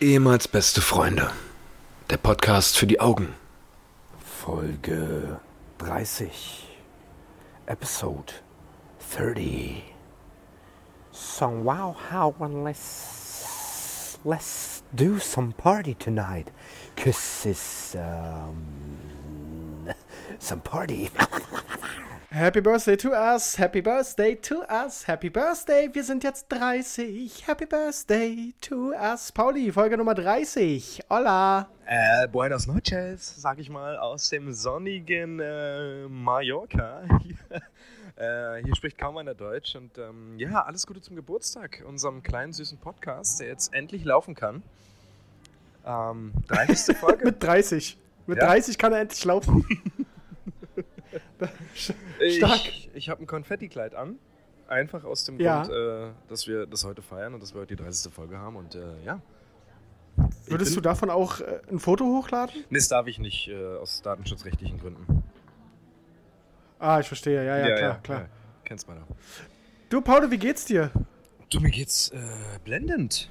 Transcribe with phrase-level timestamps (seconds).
[0.00, 1.32] Ehemals beste Freunde.
[2.08, 3.34] Der Podcast für die Augen.
[4.24, 5.40] Folge
[5.78, 6.68] 30.
[7.66, 8.32] Episode
[9.16, 9.82] 30.
[11.10, 16.52] So wow, how and let's let's do some party tonight.
[16.96, 19.88] Cause it's um
[20.38, 21.10] some party.
[22.30, 27.46] Happy Birthday to us, Happy Birthday to us, Happy Birthday, wir sind jetzt 30.
[27.46, 29.32] Happy Birthday to us.
[29.32, 31.04] Pauli, Folge Nummer 30.
[31.08, 31.70] Hola.
[31.86, 37.00] Äh, buenas noches, sag ich mal, aus dem sonnigen äh, Mallorca.
[38.16, 42.52] äh, hier spricht kaum einer Deutsch und ähm, ja, alles Gute zum Geburtstag, unserem kleinen
[42.52, 44.62] süßen Podcast, der jetzt endlich laufen kann.
[45.86, 46.94] Ähm, 30.
[47.00, 47.24] Folge.
[47.24, 47.96] Mit 30.
[48.26, 48.48] Mit Ja.
[48.48, 49.64] 30 kann er endlich laufen.
[51.74, 52.68] Stark.
[52.68, 54.18] Ich, ich habe ein Konfettikleid an.
[54.66, 55.62] Einfach aus dem Ja.
[55.62, 58.12] Grund, äh, dass wir das heute feiern und dass wir heute die 30.
[58.12, 58.56] Folge haben.
[58.56, 59.20] Und äh, ja.
[60.46, 62.64] Würdest du davon auch äh, ein Foto hochladen?
[62.68, 65.22] Nee, das darf ich nicht äh, aus datenschutzrechtlichen Gründen.
[66.78, 67.44] Ah, ich verstehe.
[67.44, 68.20] Ja, ja, klar, klar.
[68.20, 68.28] Ja,
[68.64, 68.94] kennst doch.
[69.88, 70.90] Du, Pauli, wie geht's dir?
[71.50, 72.18] Du, mir geht's äh,
[72.64, 73.30] blendend.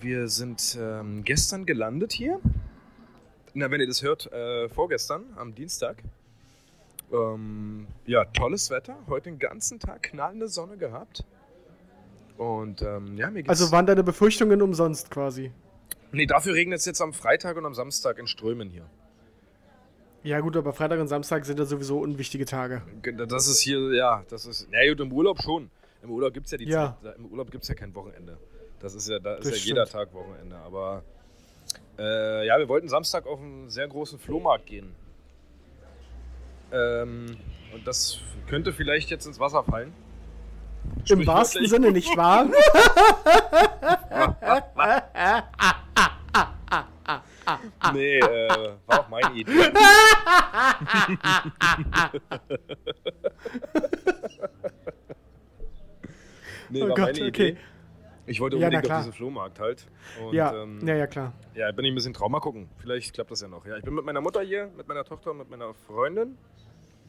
[0.00, 2.40] Wir sind ähm, gestern gelandet hier.
[3.54, 6.02] Na, wenn ihr das hört, äh, vorgestern, am Dienstag.
[7.14, 8.96] Ähm, ja, tolles Wetter.
[9.06, 11.24] Heute den ganzen Tag knallende Sonne gehabt.
[12.36, 13.48] Und ähm, ja, mir geht's.
[13.48, 15.52] Also waren deine Befürchtungen umsonst quasi?
[16.12, 18.88] nee, dafür regnet es jetzt am Freitag und am Samstag in Strömen hier.
[20.22, 22.82] Ja gut, aber Freitag und Samstag sind ja sowieso unwichtige Tage.
[23.28, 24.68] Das ist hier, ja, das ist.
[24.70, 25.70] Na gut, im Urlaub schon.
[26.02, 26.96] Im Urlaub gibt es ja die Ja.
[27.02, 27.16] Zeit.
[27.18, 28.38] Im Urlaub gibt es ja kein Wochenende.
[28.80, 29.86] Das ist ja, da ist ja jeder.
[29.86, 30.56] Tag Wochenende.
[30.56, 31.02] Aber
[31.98, 34.94] äh, ja, wir wollten Samstag auf einen sehr großen Flohmarkt gehen.
[36.74, 37.36] Ähm,
[37.72, 39.92] und das könnte vielleicht jetzt ins Wasser fallen.
[41.08, 41.66] Im wahrsten.
[41.66, 42.46] Sinne, nicht wahr?
[47.92, 48.48] Nee, äh,
[48.86, 49.52] war auch meine Idee.
[56.70, 57.48] nee, Oh war Gott, meine okay.
[57.50, 57.56] Idee.
[58.26, 58.98] Ich wollte Ja, unbedingt klar.
[59.00, 59.86] auf diesen Flohmarkt halt.
[60.22, 61.34] Und, ja, ähm, ja, ja, klar.
[61.54, 62.70] Ja, bin ich ein bisschen Trauma gucken.
[62.78, 63.66] Vielleicht klappt das ja noch.
[63.66, 66.38] Ja, ich bin mit meiner Mutter hier, mit meiner Tochter und mit meiner Freundin.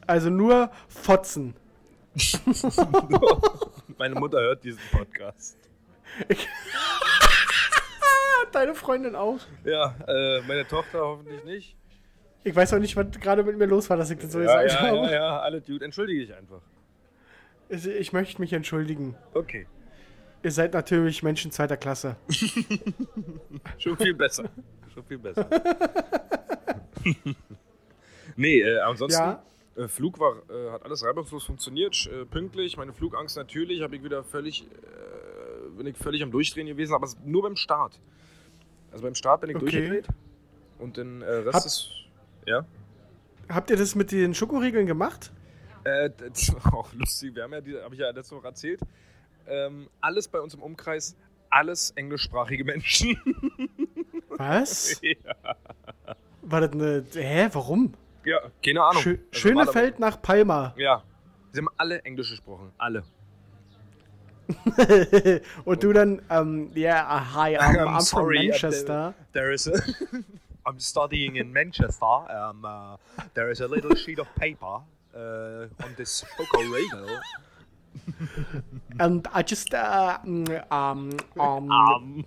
[0.06, 1.54] Also nur Fotzen.
[3.98, 5.56] Meine Mutter hört diesen Podcast.
[8.52, 9.40] Deine Freundin auch.
[9.64, 11.76] Ja, äh, meine Tochter hoffentlich nicht.
[12.44, 14.62] Ich weiß auch nicht, was gerade mit mir los war, dass ich das so Ja,
[14.62, 14.96] gesagt ja, habe.
[15.08, 15.84] ja, ja, alle Dude.
[15.84, 16.60] Entschuldige dich einfach.
[17.68, 19.16] Ich, ich möchte mich entschuldigen.
[19.34, 19.66] Okay.
[20.42, 22.16] Ihr seid natürlich Menschen zweiter Klasse.
[23.78, 24.44] Schon viel besser.
[24.94, 25.46] Schon viel besser.
[28.36, 29.42] nee, äh, ansonsten, Ja.
[29.76, 32.76] Äh, Flug war, äh, hat alles reibungslos funktioniert, äh, pünktlich.
[32.76, 37.08] Meine Flugangst natürlich, habe ich wieder völlig, äh, bin ich völlig am Durchdrehen gewesen, aber
[37.24, 38.00] nur beim Start.
[38.92, 39.64] Also beim Start bin ich Okay.
[39.70, 40.08] durchgedreht
[40.78, 41.90] und den äh, Rest Hab- ist,
[42.46, 42.64] ja.
[43.48, 45.32] Habt ihr das mit den Schokoriegeln gemacht?
[45.84, 48.80] Äh, das war auch lustig, wir haben ja, habe ich ja letzte Woche erzählt,
[49.46, 51.16] ähm, alles bei uns im Umkreis,
[51.50, 53.16] alles englischsprachige Menschen.
[54.30, 55.00] Was?
[55.02, 55.14] ja.
[56.42, 57.04] War das eine.
[57.14, 57.94] Hä, warum?
[58.26, 59.02] Ja, keine Ahnung.
[59.02, 60.74] Schö Also Schönefeld nach Palma.
[60.76, 61.02] Ja.
[61.52, 62.72] Sie haben alle Englisch gesprochen.
[62.76, 63.04] Alle.
[65.64, 69.14] Und du dann, ähm, yeah, uh, hi, I'm, I'm I'm sorry, from uh, Manchester.
[69.32, 69.72] There is a.
[70.66, 72.04] I'm studying in Manchester.
[72.04, 72.96] Um, uh,
[73.34, 74.82] there is a little sheet of paper
[75.14, 77.20] uh, on this Schokorego.
[78.98, 82.24] And I just, uh, mm, um, um, Um,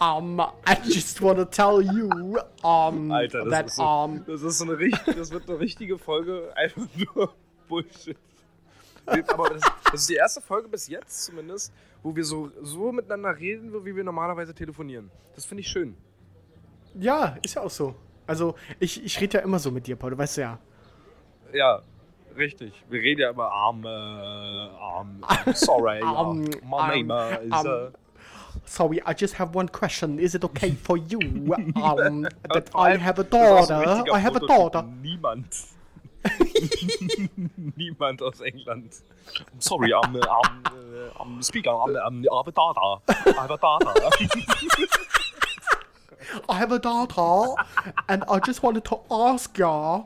[0.00, 4.42] um, I just want to tell you, um, Alter, das that, ist, so, um, das
[4.42, 7.34] ist so eine richtig, das wird eine richtige Folge, einfach nur
[7.68, 8.16] Bullshit.
[9.06, 11.72] Aber das, das ist die erste Folge bis jetzt zumindest,
[12.02, 15.10] wo wir so, so miteinander reden, wie wir normalerweise telefonieren.
[15.34, 15.96] Das finde ich schön.
[16.94, 17.94] ja, ist ja auch so.
[18.26, 20.58] Also, ich, ich rede ja immer so mit dir, Paul, du weißt ja.
[21.52, 21.82] Ja,
[22.36, 22.72] richtig.
[22.88, 25.24] Wir reden ja immer arm, äh, arm,
[25.54, 27.90] sorry, Um, my name um, is, um, uh,
[28.64, 30.18] Sorry, I just have one question.
[30.18, 31.20] Is it okay for you
[31.82, 32.22] um,
[32.54, 34.04] that I have a daughter?
[34.12, 34.84] I have a daughter.
[35.02, 35.66] Niemand.
[37.76, 39.02] Niemand aus England.
[39.38, 43.02] I'm sorry, I'm, uh, I'm, uh, I'm speaking, I'm, I'm, I have a daughter.
[43.08, 43.92] I have a daughter.
[46.48, 47.54] I have a daughter
[48.08, 50.04] and I just wanted to ask ya.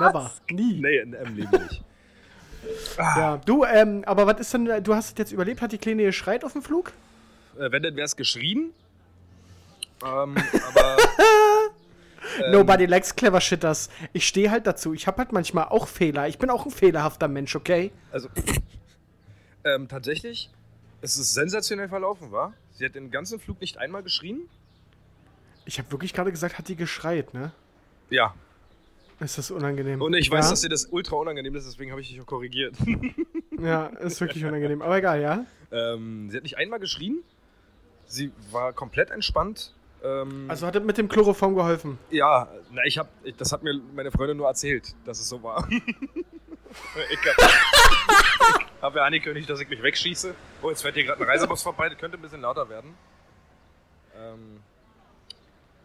[0.00, 0.30] Never.
[0.50, 0.80] Nie.
[0.80, 1.82] nee, in im Leben nicht.
[2.96, 6.04] Ja, du, ähm, aber was ist denn, du hast es jetzt überlebt, hat die Kleine
[6.04, 6.92] geschreit auf dem Flug?
[7.58, 8.72] Äh, wenn, dann wäre es geschrien.
[10.04, 10.36] Ähm,
[10.68, 10.96] aber
[12.50, 13.90] Nobody likes clever shitters.
[14.12, 14.94] Ich stehe halt dazu.
[14.94, 16.28] Ich habe halt manchmal auch Fehler.
[16.28, 17.92] Ich bin auch ein fehlerhafter Mensch, okay?
[18.10, 18.28] Also,
[19.64, 20.50] ähm, tatsächlich
[21.00, 22.54] Es ist sensationell verlaufen, war?
[22.72, 24.48] Sie hat den ganzen Flug nicht einmal geschrien?
[25.64, 27.52] Ich habe wirklich gerade gesagt, hat die geschreit, ne?
[28.10, 28.34] Ja.
[29.20, 30.02] Ist das unangenehm?
[30.02, 30.50] Und ich weiß, ja?
[30.50, 32.74] dass dir das ultra unangenehm ist, deswegen habe ich dich auch korrigiert.
[33.62, 34.82] Ja, ist wirklich unangenehm.
[34.82, 35.46] Aber egal, ja?
[35.70, 37.22] ähm, sie hat nicht einmal geschrien.
[38.06, 39.72] Sie war komplett entspannt.
[40.02, 41.98] Ähm, Also hat es mit dem Chloroform geholfen.
[42.10, 43.08] ja, na, ich habe,
[43.38, 45.66] das hat mir meine Freundin nur erzählt, dass es so war.
[45.70, 47.52] ich habe
[48.82, 50.34] hab ja angekündigt, dass ich mich wegschieße.
[50.62, 52.94] Oh, jetzt fährt hier gerade ein Reisebus vorbei, das könnte ein bisschen lauter werden.
[54.16, 54.60] Ähm,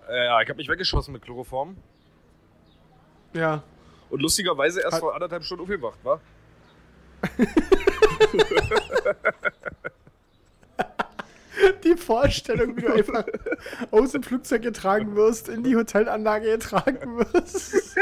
[0.10, 1.77] äh, ja, ich habe mich weggeschossen mit Chloroform.
[3.33, 3.63] Ja.
[4.10, 6.19] Und lustigerweise erst Hat- vor anderthalb Stunden aufgewacht, war?
[11.84, 13.26] Die Vorstellung, wie du einfach
[13.92, 17.74] aus dem Flugzeug getragen wirst, in die Hotelanlage getragen wirst,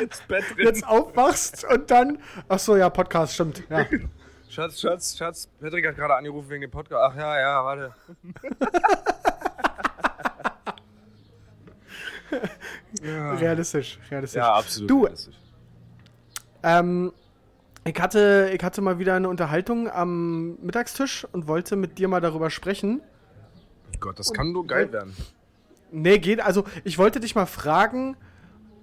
[0.00, 0.66] Ins Bett drin.
[0.66, 2.18] jetzt aufwachst und dann.
[2.48, 3.62] Ach so, ja, Podcast, stimmt.
[3.68, 3.86] Ja.
[4.48, 7.12] Schatz, Schatz, Schatz, Patrick hat gerade angerufen wegen dem Podcast.
[7.12, 7.94] Ach ja, ja, warte.
[13.02, 13.32] ja.
[13.34, 14.38] Realistisch, realistisch.
[14.38, 14.90] ja, absolut.
[14.90, 15.34] Du, realistisch.
[16.62, 17.12] Ähm,
[17.84, 22.20] ich hatte, ich hatte mal wieder eine Unterhaltung am Mittagstisch und wollte mit dir mal
[22.20, 23.00] darüber sprechen.
[24.00, 25.14] Gott, das kann nur geil werden.
[25.90, 26.40] Nee, geht.
[26.40, 28.16] Also, ich wollte dich mal fragen,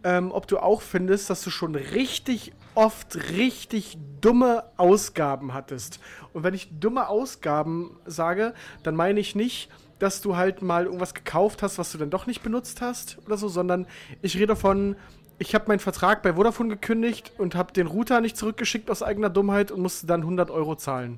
[0.04, 6.00] ähm, ob du auch findest, dass du schon richtig oft richtig dumme Ausgaben hattest.
[6.34, 8.54] Und wenn ich dumme Ausgaben sage,
[8.84, 9.70] dann meine ich nicht,
[10.00, 13.38] dass du halt mal irgendwas gekauft hast, was du dann doch nicht benutzt hast oder
[13.38, 13.86] so, sondern
[14.22, 14.96] ich rede von,
[15.42, 19.32] ich habe meinen Vertrag bei Vodafone gekündigt und habe den Router nicht zurückgeschickt aus eigener
[19.32, 21.18] Dummheit und musste dann 100 Euro zahlen.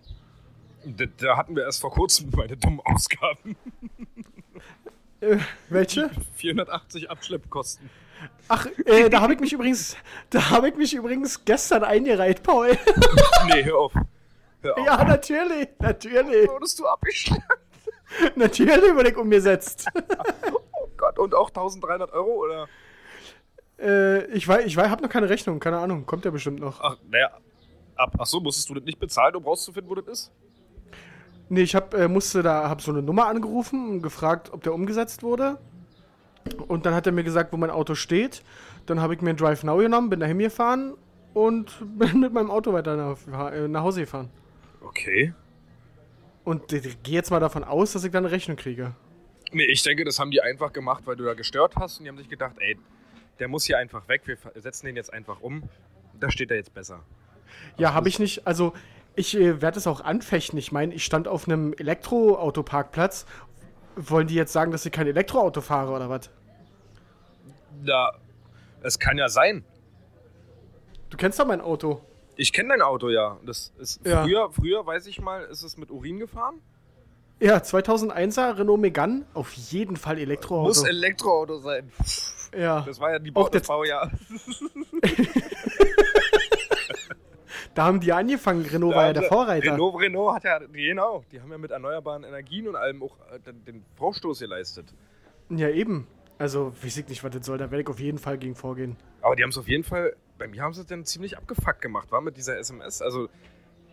[0.86, 3.58] Da, da hatten wir erst vor kurzem meine dummen Ausgaben.
[5.20, 6.10] Äh, welche?
[6.36, 7.90] 480 Abschleppkosten.
[8.48, 9.98] Ach, äh, da habe ich mich übrigens,
[10.30, 12.78] da habe ich mich übrigens gestern eingereiht, Paul.
[13.48, 13.94] Nee, hör auf.
[14.62, 14.86] Hör auf.
[14.86, 16.48] Ja, natürlich, natürlich.
[16.48, 17.44] Wurdest du abgeschleppt?
[18.38, 19.88] Natürlich wurde ich umgesetzt.
[20.76, 22.68] Oh Gott, und auch 1300 Euro, oder?
[23.83, 26.80] Äh, ich weiß, ich weiß, hab noch keine Rechnung, keine Ahnung, kommt ja bestimmt noch.
[26.81, 27.30] Ach, naja.
[27.95, 30.31] Ab, ach so, musstest du das nicht bezahlen, um rauszufinden, wo das ist?
[31.50, 34.74] Nee, ich hab, äh, musste da, hab so eine Nummer angerufen und gefragt, ob der
[34.74, 35.59] umgesetzt wurde.
[36.68, 38.44] Und dann hat er mir gesagt, wo mein Auto steht.
[38.85, 40.95] Dann habe ich mir einen Drive Now genommen, bin dahin gefahren
[41.33, 44.30] und bin mit meinem Auto weiter nach, äh, nach Hause gefahren.
[44.81, 45.33] Okay.
[46.44, 48.95] Und ich gehe jetzt mal davon aus, dass ich dann eine Rechnung kriege.
[49.51, 52.09] Nee, ich denke, das haben die einfach gemacht, weil du da gestört hast und die
[52.09, 52.77] haben sich gedacht, ey,
[53.39, 55.63] der muss hier einfach weg, wir setzen den jetzt einfach um.
[56.19, 57.01] Da steht er jetzt besser.
[57.77, 58.45] Ja, habe ich nicht.
[58.47, 58.74] Also,
[59.15, 60.57] ich äh, werde es auch anfechten.
[60.57, 63.25] Ich meine, ich stand auf einem Elektroautoparkplatz.
[63.95, 66.30] Wollen die jetzt sagen, dass ich kein Elektroauto fahre oder was?
[67.85, 68.13] Da,
[68.81, 69.63] es kann ja sein.
[71.09, 72.01] Du kennst doch mein Auto.
[72.35, 73.38] Ich kenne dein Auto ja.
[73.45, 74.24] Das ist Ja.
[74.24, 76.56] früher, früher weiß ich mal, ist es mit Urin gefahren.
[77.39, 79.25] Ja, 2001er Renault Megane.
[79.33, 80.68] Auf jeden Fall Elektroauto.
[80.69, 81.91] Muss Elektroauto sein.
[82.58, 82.82] Ja.
[82.82, 84.12] Das war ja die Bau, das Baujahr.
[87.76, 88.64] Da haben die angefangen.
[88.66, 89.72] Renault war ja der Vorreiter.
[89.74, 93.40] Renault, Renault hat ja, genau, die haben ja mit erneuerbaren Energien und allem auch äh,
[93.40, 94.94] den- den Vorstoß geleistet.
[95.50, 96.08] Ja, eben.
[96.38, 97.58] Also, weiß ich nicht, was das soll.
[97.58, 98.96] Da werde ich auf jeden Fall gegen vorgehen.
[99.22, 101.82] Aber die haben es auf jeden Fall, bei mir haben sie es dann ziemlich abgefuckt
[101.82, 103.02] gemacht, war mit dieser SMS.
[103.02, 103.30] Also,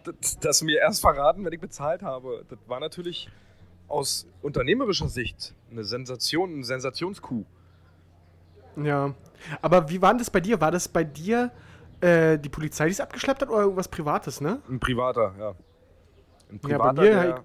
[0.05, 3.31] das, das mir erst verraten, wenn ich bezahlt habe, das war natürlich
[3.89, 7.45] aus unternehmerischer Sicht eine Sensation, ein Sensationskuh.
[8.77, 9.15] Ja.
[9.63, 10.61] Aber wie war denn das bei dir?
[10.61, 11.51] War das bei dir
[12.01, 14.61] äh, die Polizei, die es abgeschleppt hat oder irgendwas Privates, ne?
[14.69, 15.49] Ein privater, ja.
[15.51, 15.59] Ein Ja,
[16.53, 17.43] bei privater, mir der, halt-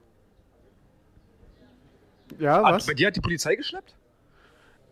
[2.39, 2.85] Ja, Ah, was?
[2.85, 3.95] bei dir hat die Polizei geschleppt?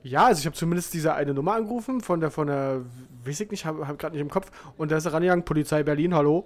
[0.03, 2.81] Ja, also ich habe zumindest diese eine Nummer angerufen von der, von der,
[3.23, 4.51] weiß ich nicht, habe hab gerade nicht im Kopf.
[4.77, 6.45] Und da ist er rangegangen, Polizei Berlin, hallo.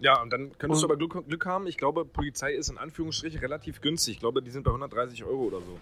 [0.00, 1.66] Ja, und dann könntest Und- du aber Glück, Glück haben.
[1.66, 4.14] Ich glaube, Polizei ist in Anführungsstrichen relativ günstig.
[4.14, 5.78] Ich glaube, die sind bei 130 Euro oder so.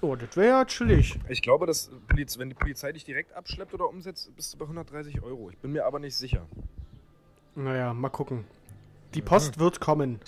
[0.00, 1.18] Oh, das wäre ja chillig.
[1.28, 4.64] Ich glaube, dass Poliz wenn die Polizei dich direkt abschleppt oder umsetzt, bist du bei
[4.64, 5.50] 130 Euro.
[5.50, 6.46] Ich bin mir aber nicht sicher.
[7.54, 8.44] Naja, mal gucken.
[9.14, 10.20] Die Post wird kommen.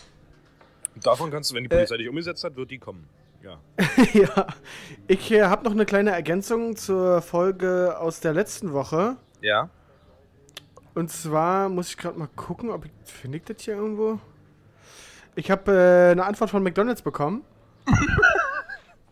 [1.03, 3.07] Davon kannst du, wenn die Polizei dich umgesetzt hat, wird die kommen.
[3.43, 3.61] Ja.
[4.15, 4.47] ja.
[5.07, 9.17] Ich äh, habe noch eine kleine Ergänzung zur Folge aus der letzten Woche.
[9.41, 9.69] Ja?
[10.95, 12.91] Und zwar muss ich gerade mal gucken, ob ich.
[13.05, 14.19] Finde ich das hier irgendwo?
[15.37, 17.45] Ich habe äh, eine Antwort von McDonalds bekommen.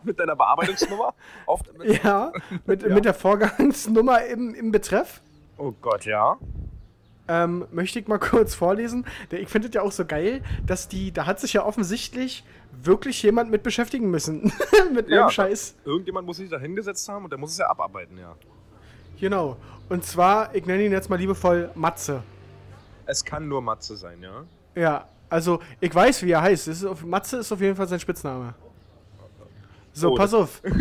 [0.07, 1.15] Mit deiner Bearbeitungsnummer?
[1.79, 2.33] Mit Ja,
[2.65, 2.95] mit, Ja.
[2.95, 5.21] mit der Vorgangsnummer im, im Betreff.
[5.59, 6.37] Oh Gott, ja.
[7.29, 9.05] Ähm, möchte ich mal kurz vorlesen.
[9.31, 12.45] Ich finde es ja auch so geil, dass die, da hat sich ja offensichtlich
[12.83, 14.53] wirklich jemand mit beschäftigen müssen.
[14.95, 15.31] mit meinem Ja.
[15.31, 15.75] Scheiß.
[15.85, 18.35] Irgendjemand muss sich da hingesetzt haben und der muss es ja abarbeiten, ja.
[19.19, 19.57] Genau.
[19.89, 22.23] Und zwar, ich nenne ihn jetzt mal liebevoll Matze.
[23.07, 24.45] Es kann nur Matze sein, ja.
[24.81, 26.69] Ja, Also, ich weiß, wie er heißt.
[26.69, 28.55] Ist auf, Matze ist auf jeden Fall sein Spitzname.
[29.97, 30.63] So, Oh, pass auf.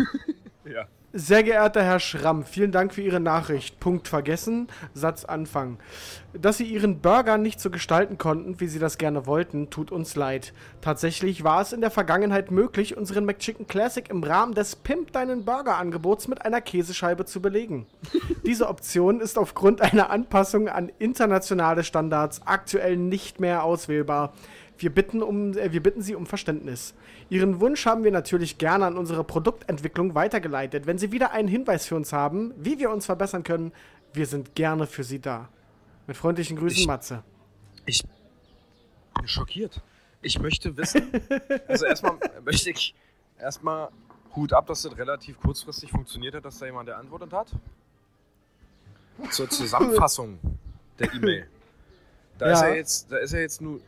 [0.64, 0.86] Ja.
[1.12, 3.80] Sehr geehrter Herr Schramm, vielen Dank für Ihre Nachricht.
[3.80, 5.78] Punkt vergessen, Satz Anfang.
[6.34, 10.16] Dass Sie Ihren Burger nicht so gestalten konnten, wie Sie das gerne wollten, tut uns
[10.16, 10.52] leid.
[10.82, 15.44] Tatsächlich war es in der Vergangenheit möglich, unseren McChicken Classic im Rahmen des Pimp Deinen
[15.46, 17.86] Burger Angebots mit einer Käsescheibe zu belegen.
[18.44, 24.34] Diese Option ist aufgrund einer Anpassung an internationale Standards aktuell nicht mehr auswählbar.
[24.78, 26.94] Wir bitten, um, äh, wir bitten Sie um Verständnis.
[27.30, 30.86] Ihren Wunsch haben wir natürlich gerne an unsere Produktentwicklung weitergeleitet.
[30.86, 33.72] Wenn Sie wieder einen Hinweis für uns haben, wie wir uns verbessern können,
[34.12, 35.48] wir sind gerne für Sie da.
[36.06, 37.22] Mit freundlichen Grüßen, Ich- Matze.
[37.86, 38.02] Ich
[39.18, 39.80] bin schockiert.
[40.22, 41.10] Ich möchte wissen,
[41.68, 42.94] also erstmal möchte ich
[43.38, 43.88] erstmal
[44.34, 47.48] Hut ab, dass das relativ kurzfristig funktioniert hat, dass da jemand geantwortet hat.
[49.30, 50.38] Zur Zusammenfassung
[50.98, 51.46] der E-Mail.
[52.38, 52.52] Da, Ja.
[52.54, 53.80] ist ja jetzt, da ist ja jetzt nur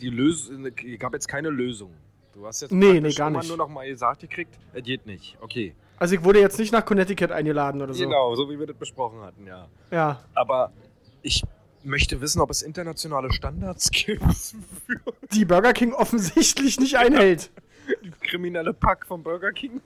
[0.00, 1.90] die Lösung, es gab jetzt keine Lösung.
[2.32, 3.48] Du hast jetzt Nee, nee, gar nicht.
[3.48, 5.36] nur noch mal gesagt gekriegt, es geht nicht.
[5.40, 5.74] Okay.
[5.98, 8.02] Also ich wurde jetzt nicht nach Connecticut eingeladen oder so.
[8.02, 9.68] Genau, so wie wir das besprochen hatten, ja.
[9.92, 10.24] Ja.
[10.34, 10.72] Aber
[11.22, 11.44] ich
[11.84, 14.24] möchte wissen, ob es internationale Standards gibt
[15.32, 17.50] Die Burger King offensichtlich nicht einhält.
[18.02, 19.80] die kriminelle Pack vom Burger King.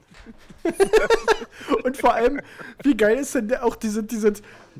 [1.85, 2.41] Und vor allem,
[2.83, 4.33] wie geil ist denn der- auch diese, diese,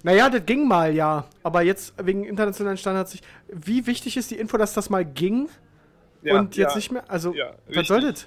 [0.03, 1.27] naja, das ging mal, ja.
[1.43, 3.25] Aber jetzt wegen internationalen Standards nicht.
[3.49, 5.49] Wie wichtig ist die Info, dass das mal ging
[6.23, 7.05] und jetzt nicht mehr?
[7.11, 8.27] Also, Ja, was soll das?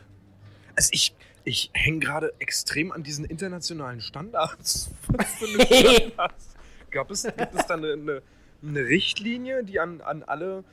[0.76, 4.90] Also ich, ich hänge gerade extrem an diesen internationalen Standards.
[5.10, 6.56] Was für eine Standards?
[6.92, 8.22] Gab es, gibt es da eine, eine,
[8.64, 10.64] eine Richtlinie, die an, an alle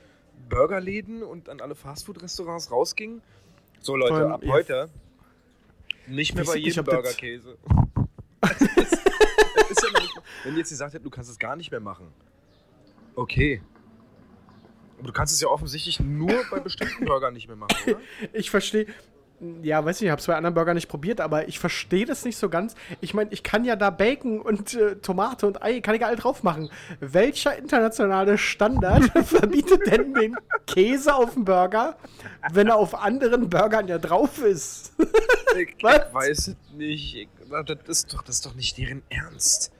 [0.49, 3.21] Burgerläden und an alle Fastfood-Restaurants rausging?
[3.79, 4.89] So Leute, allem, ab heute
[6.07, 7.57] nicht mehr bei jedem Burgerkäse.
[10.43, 12.07] Wenn die jetzt gesagt hätten, du kannst es gar nicht mehr machen.
[13.15, 13.61] Okay.
[14.97, 18.01] Aber du kannst es ja offensichtlich nur bei bestimmten Burgern nicht mehr machen, oder?
[18.33, 18.87] Ich verstehe.
[19.61, 22.25] Ja, weiß nicht, ich habe es bei anderen Burgern nicht probiert, aber ich verstehe das
[22.25, 22.75] nicht so ganz.
[22.99, 26.17] Ich meine, ich kann ja da Bacon und äh, Tomate und Ei, kann ich alle
[26.17, 26.69] drauf machen.
[26.99, 30.35] Welcher internationale Standard verbietet denn den
[30.67, 31.95] Käse auf dem Burger,
[32.51, 34.93] wenn er auf anderen Burgern ja drauf ist?
[35.57, 37.15] Ich, ich weiß es nicht.
[37.15, 39.71] Ich, das, ist doch, das ist doch nicht deren Ernst.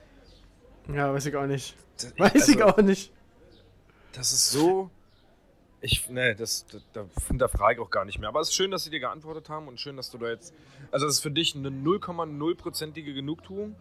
[0.92, 1.76] ja, weiß ich auch nicht.
[1.96, 3.12] Das, Weiß also, ich auch nicht.
[4.12, 4.90] Das ist so.
[5.82, 8.28] Ich, ne, das, das, da hinterfrage ich auch gar nicht mehr.
[8.28, 10.52] Aber es ist schön, dass sie dir geantwortet haben und schön, dass du da jetzt.
[10.90, 13.76] Also, es ist für dich eine 0,0%ige Genugtuung.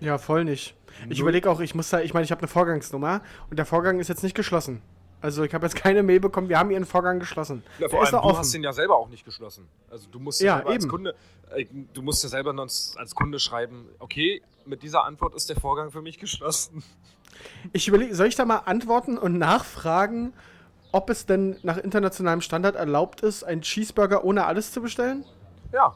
[0.00, 0.74] Ja, voll nicht.
[1.08, 4.00] Ich überlege auch, ich muss da, ich meine, ich habe eine Vorgangsnummer und der Vorgang
[4.00, 4.82] ist jetzt nicht geschlossen.
[5.20, 7.62] Also ich habe jetzt keine Mail bekommen, wir haben ihren Vorgang geschlossen.
[7.78, 8.38] Ja, vor allem, du offen.
[8.38, 9.68] hast den ja selber auch nicht geschlossen.
[9.90, 10.88] Also du musst ja, Ja, eben.
[10.88, 11.14] Kunde,
[11.54, 15.90] äh, du musst ja selber als Kunde schreiben, okay, mit dieser Antwort ist der Vorgang
[15.90, 16.82] für mich geschlossen.
[17.72, 20.32] Ich überlege, soll ich da mal antworten und nachfragen,
[20.92, 25.24] ob es denn nach internationalem Standard erlaubt ist, einen Cheeseburger ohne alles zu bestellen?
[25.72, 25.94] Ja,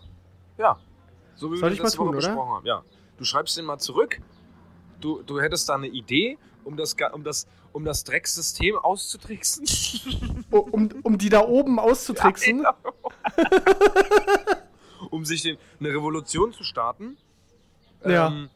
[0.59, 0.79] ja.
[1.35, 2.29] So wie Soll wir ich das mal tun, oder?
[2.29, 2.67] besprochen haben.
[2.67, 2.83] Ja.
[3.19, 4.21] Du schreibst den mal zurück.
[5.01, 9.65] Du, du hättest da eine Idee, um das, um das, um das Drecksystem auszutricksen.
[10.51, 12.65] O- Um, um die da oben auszutricksen?
[13.37, 17.17] Ja, um sich den, eine Revolution zu starten.
[18.05, 18.29] Ja.
[18.29, 18.49] Ähm,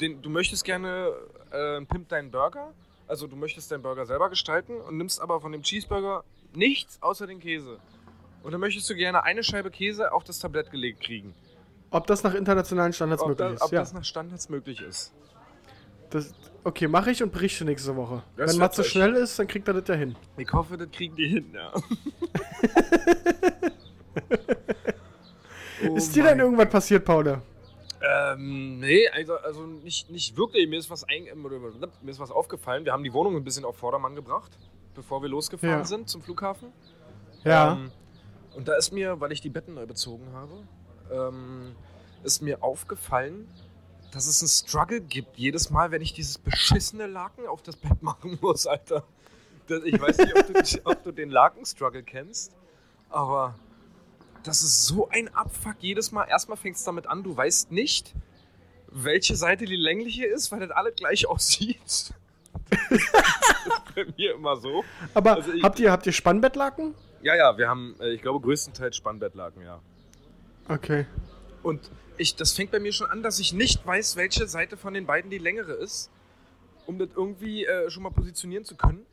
[0.00, 1.12] den, du möchtest gerne
[1.50, 2.72] äh, Pimp deinen Burger.
[3.12, 7.26] Also du möchtest deinen Burger selber gestalten und nimmst aber von dem Cheeseburger nichts außer
[7.26, 7.78] den Käse.
[8.42, 11.34] Und dann möchtest du gerne eine Scheibe Käse auf das Tablett gelegt kriegen.
[11.90, 13.62] Ob das nach internationalen Standards Ob, möglich das, ist?
[13.64, 13.80] ob Ja.
[13.80, 15.12] das nach Standards möglich ist.
[16.08, 16.32] Das,
[16.64, 18.22] okay, mache ich und berichte nächste Woche.
[18.38, 20.16] Das Wenn Matze schnell ist, dann kriegt er das ja hin.
[20.38, 21.70] Ich hoffe, das kriegen die hin, ja.
[25.84, 27.42] Oh ist dir denn irgendwas passiert, Paul?
[28.04, 30.68] Ähm, nee, also, also nicht, nicht wirklich.
[30.68, 32.84] Mir ist, was ein, mir ist was aufgefallen.
[32.84, 34.50] Wir haben die Wohnung ein bisschen auf Vordermann gebracht,
[34.94, 35.84] bevor wir losgefahren Ja.
[35.84, 36.72] sind zum Flughafen.
[37.44, 37.72] Ja.
[37.74, 37.92] Ähm,
[38.54, 40.66] und da ist mir, weil ich die Betten neu bezogen habe,
[41.12, 41.76] ähm,
[42.24, 43.48] ist mir aufgefallen,
[44.12, 48.02] dass es einen Struggle gibt, jedes Mal, wenn ich dieses beschissene Laken auf das Bett
[48.02, 49.04] machen muss, Alter.
[49.84, 52.52] Ich weiß nicht, ob du, ob du den Laken-Struggle kennst,
[53.08, 53.54] aber
[54.42, 56.24] das ist so ein Abfuck jedes Mal.
[56.24, 58.14] Erstmal fängt es damit an, du weißt nicht,
[58.88, 61.78] welche Seite die längliche ist, weil das alles gleich aussieht.
[62.70, 63.12] das ist
[63.94, 64.84] bei mir immer so.
[65.14, 66.94] Aber also ich- habt, ihr, habt ihr Spannbettlaken?
[67.22, 69.80] Ja, ja, wir haben, äh, ich glaube, größtenteils Spannbettlaken, ja.
[70.68, 71.06] Okay.
[71.62, 74.92] Und ich, das fängt bei mir schon an, dass ich nicht weiß, welche Seite von
[74.94, 76.10] den beiden die längere ist,
[76.86, 79.06] um das irgendwie äh, schon mal positionieren zu können.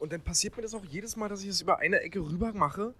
[0.00, 2.52] Und dann passiert mir das auch jedes Mal, dass ich es über eine Ecke rüber
[2.52, 2.92] mache.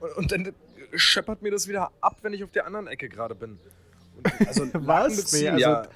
[0.00, 0.54] Und, und dann
[0.94, 3.58] scheppert mir das wieder ab, wenn ich auf der anderen Ecke gerade bin.
[4.16, 5.32] Und, also Was?
[5.32, 5.88] Nee, also- ja,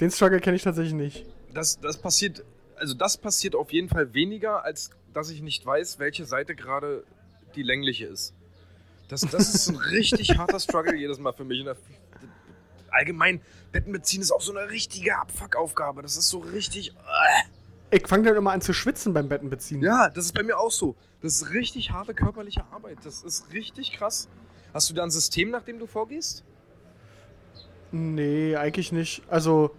[0.00, 1.26] Den Struggle kenne ich tatsächlich nicht.
[1.52, 2.44] das, das passiert,
[2.76, 7.02] also das passiert auf jeden Fall weniger als dass ich nicht weiß, welche Seite gerade
[7.56, 8.32] die längliche ist.
[9.08, 11.66] Das, das ist ein richtig harter Struggle jedes Mal für mich.
[12.92, 13.40] Allgemein,
[13.72, 16.02] Betten beziehen ist auch so eine richtige Abfuck-Aufgabe.
[16.02, 16.90] Das ist so richtig.
[16.90, 17.42] äh.
[17.90, 19.82] Ich fange dann immer an zu schwitzen beim Betten beziehen.
[19.82, 20.94] Ja, das ist bei mir auch so.
[21.22, 22.98] Das ist richtig harte körperliche Arbeit.
[23.04, 24.28] Das ist richtig krass.
[24.72, 26.44] Hast du da ein System, nach dem du vorgehst?
[27.92, 29.22] Nee, eigentlich nicht.
[29.28, 29.72] Also,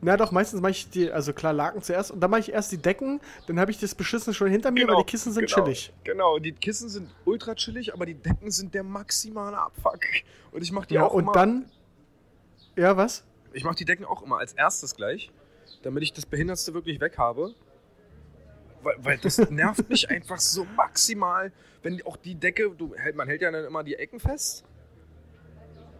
[0.00, 2.70] na doch, meistens mache ich die, also klar, Laken zuerst und dann mache ich erst
[2.70, 5.64] die Decken, dann habe ich das Beschissen schon hinter mir, weil die Kissen sind genau,
[5.64, 5.92] chillig.
[6.04, 10.00] Genau, die Kissen sind ultra chillig, aber die Decken sind der maximale Abfuck.
[10.52, 11.64] Und ich mache die Ja, auch und immer, dann.
[12.76, 13.24] Ja, was?
[13.52, 15.32] Ich mache die Decken auch immer als erstes gleich,
[15.82, 17.54] damit ich das Behindertste wirklich weg habe.
[18.82, 23.42] Weil, weil das nervt mich einfach so maximal, wenn auch die Decke, du, man hält
[23.42, 24.64] ja dann immer die Ecken fest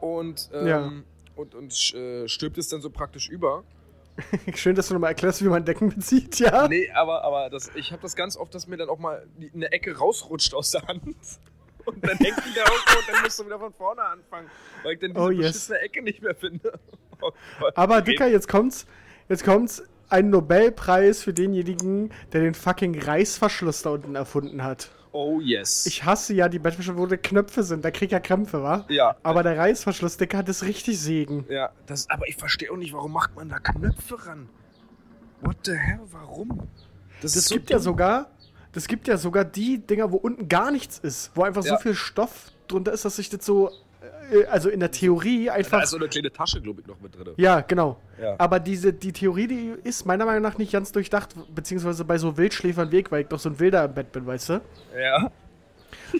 [0.00, 0.92] und, ähm, Ja.
[1.36, 3.64] und, und äh, stülpt es dann so praktisch über.
[4.56, 6.66] Schön, dass du nochmal erklärst, wie man Decken bezieht, ja?
[6.68, 9.50] Nee, aber, aber das, ich habe das ganz oft, dass mir dann auch mal die,
[9.54, 11.04] eine Ecke rausrutscht aus der Hand.
[11.84, 14.50] Und dann hängt die da irgendwo und dann musst du wieder von vorne anfangen,
[14.82, 15.38] weil ich dann diese Oh, yes.
[15.46, 16.78] beschissene Ecke nicht mehr finde.
[17.22, 17.74] Oh Gott.
[17.78, 18.84] Aber Dicker, jetzt kommt's.
[19.28, 19.82] Jetzt kommt's.
[20.10, 24.90] Ein Nobelpreis für denjenigen, der den fucking Reißverschluss da unten erfunden hat.
[25.12, 25.84] Oh yes.
[25.84, 27.84] Ich hasse ja die Bettwäsche, wo die Knöpfe sind.
[27.84, 28.86] Da krieg ich ja Krämpfe, wa?
[28.88, 31.44] ja, Aber der Reißverschluss, Dicker, das richtig Segen.
[31.50, 34.48] ja, das, aber ich verstehe auch nicht, warum macht man da Knöpfe ran?
[35.42, 36.62] What the hell, warum?
[37.20, 37.84] Das ist so gibt ja dumm.
[37.84, 38.30] sogar,
[38.72, 41.76] das gibt ja sogar die Dinger, wo unten gar nichts ist, wo einfach so Ja.
[41.78, 43.70] viel Stoff drunter ist, dass sich das so,
[44.50, 45.82] also in der Theorie Da einfach.
[45.82, 47.34] ist so eine kleine Tasche, glaube ich, noch mit drin.
[47.36, 47.98] ja, genau.
[48.20, 48.34] Ja.
[48.38, 52.36] Aber diese, die Theorie, die ist meiner Meinung nach nicht ganz durchdacht, beziehungsweise bei so
[52.36, 54.60] Wildschläfern Weg, weil ich doch so ein Wilder im Bett bin, weißt du?
[54.98, 55.30] Ja.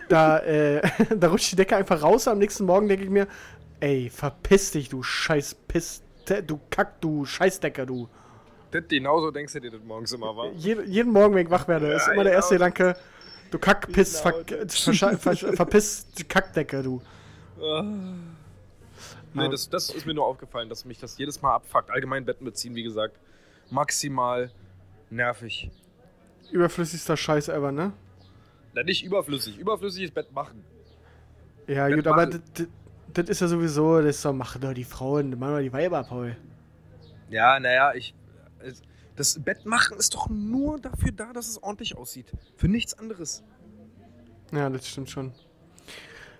[0.08, 0.82] Da, äh,
[1.16, 2.26] da rutscht die Decke einfach raus.
[2.28, 3.26] Am nächsten Morgen denke ich mir,
[3.80, 6.02] ey, verpiss dich, du scheiß Piss,
[6.46, 8.08] du Kack, du Scheißdecker, du.
[8.70, 10.46] Das, genauso denkst du dir das morgens immer, wa?
[10.56, 12.66] Je, jeden Morgen, wenn ich wach werde, ist Ja, immer der erste genau.
[12.70, 12.96] Gedanke,
[13.50, 14.36] du Kack, Piss, Genau.
[14.44, 17.00] ver, ver, ver, verpiss, die Kackdecke, du.
[19.34, 21.90] Nee, das, das ist mir nur aufgefallen, dass mich das jedes Mal abfuckt.
[21.90, 23.18] Allgemein Betten beziehen, wie gesagt,
[23.70, 24.50] maximal
[25.10, 25.70] nervig.
[26.50, 27.92] Überflüssigster Scheiß ever, ne?
[28.74, 29.58] Na, nicht überflüssig.
[29.58, 30.64] Überflüssiges Bett machen.
[31.66, 32.42] Ja, Bett gut, aber machen.
[32.54, 32.66] das-
[33.14, 36.36] das ist ja sowieso, das so, machen doch die Frauen, machen wir die Weiber, Paul.
[37.30, 38.14] Ja, naja, ich.
[39.16, 42.30] Das Bett machen ist doch nur dafür da, dass es ordentlich aussieht.
[42.56, 43.42] Für nichts anderes.
[44.52, 45.32] Ja, das stimmt schon.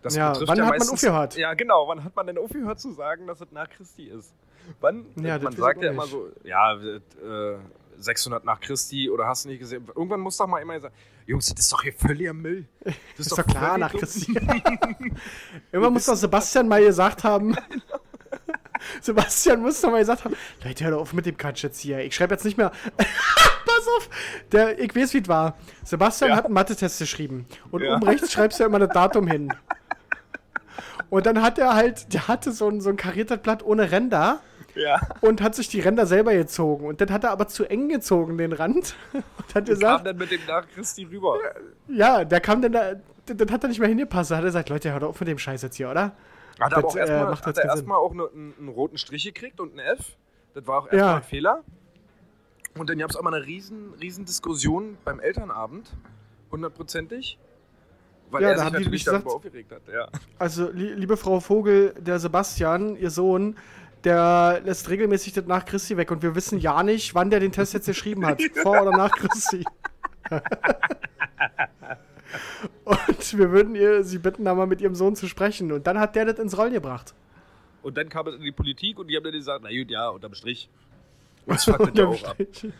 [0.02, 1.36] Das Ja, betrifft wann hat man meistens- aufgehört?
[1.36, 1.88] Ja, genau.
[1.88, 4.32] Wann hat man denn aufgehört zu sagen, dass es nach Christi ist?
[4.80, 5.06] Wann?
[5.16, 7.00] Ja, das man sagt ja immer so, ja, äh,
[7.98, 9.84] 600 nach Christi oder hast du nicht gesehen?
[9.88, 10.94] Irgendwann muss doch mal immer sagen,
[11.26, 12.64] Jungs, das ist doch hier völliger Müll.
[12.84, 12.94] Das
[13.26, 13.92] Ist doch klar, völlig nach.
[13.92, 14.32] Christi.
[15.72, 17.56] Irgendwann muss doch Sebastian mal gesagt haben.
[19.00, 21.98] Sebastian muss doch mal gesagt haben, Leute, hör doch auf mit dem Quatsch jetzt hier.
[22.00, 22.70] Ich schreibe jetzt nicht mehr.
[22.96, 24.08] Pass auf!
[24.52, 25.56] Der, ich weiß, wie es war.
[25.84, 26.36] Sebastian Ja.
[26.36, 27.46] hat einen Mathe-Test geschrieben.
[27.70, 27.96] Und Ja.
[27.96, 29.52] oben rechts schreibst du ja immer das Datum hin.
[31.10, 34.40] Und dann hat er halt, der hatte so ein, so ein kariertes Blatt ohne Ränder
[34.74, 35.00] Ja.
[35.22, 36.86] und hat sich die Ränder selber gezogen.
[36.86, 38.94] Und dann hat er aber zu eng gezogen, den Rand.
[39.12, 41.38] Und hat Kam gesagt, dann mit dem nach Christi rüber.
[41.88, 42.92] ja, der kam dann da,
[43.26, 44.30] das hat er nicht mehr hingepasst.
[44.30, 46.12] Da hat er gesagt, Leute, hört auf mit dem Scheiß jetzt hier, oder?
[46.60, 48.98] Hat er aber auch äh, erstmal macht hat er erstmal auch nur einen, einen roten
[48.98, 50.16] Strich gekriegt und ein F.
[50.54, 51.16] Das war auch erstmal Ja.
[51.16, 51.62] ein Fehler.
[52.76, 55.90] Und dann gab es aber eine riesen, riesen Diskussion beim Elternabend,
[56.52, 57.38] hundertprozentig.
[58.30, 59.82] Weil Ja, er da sich haben die natürlich gesagt- darüber aufgeregt hat.
[59.92, 60.08] Ja.
[60.38, 63.56] Also, li liebe Frau Vogel, der Sebastian, ihr Sohn,
[64.04, 67.52] der lässt regelmäßig das nach Christi weg und wir wissen ja nicht, wann der den
[67.52, 68.40] Test jetzt geschrieben hat.
[68.62, 69.64] Vor oder nach Christi.
[72.84, 75.72] und wir würden ihr sie bitten, da mal mit ihrem Sohn zu sprechen.
[75.72, 77.14] Und dann hat der das ins Rollen gebracht.
[77.82, 80.08] Und dann kam es in die Politik und die haben dann gesagt, na gut, ja,
[80.08, 80.68] unterm Strich.
[81.46, 82.36] Und das fuckt ja auch ab.
[82.52, 82.72] Strich.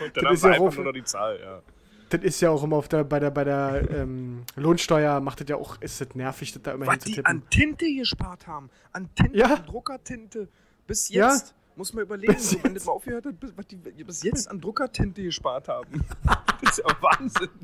[0.00, 1.60] Und dann Das haben ist ja einfach nur noch die Zahl, ja.
[2.08, 5.48] Das ist ja auch immer auf der, bei der, bei der ähm, Lohnsteuer, macht das
[5.48, 8.70] ja auch, ist das nervig, das da immer Was die an Tinte gespart haben.
[8.92, 9.54] An Tinte, Ja.
[9.54, 10.48] an Druckertinte.
[10.86, 11.30] Bis Ja.
[11.32, 11.54] jetzt.
[11.74, 14.48] Muss man überlegen, Bis so, wenn das mal aufgehört hat, bis, was die bis jetzt
[14.50, 16.04] an Druckertinte gespart haben.
[16.62, 17.50] Das ist ja Wahnsinn.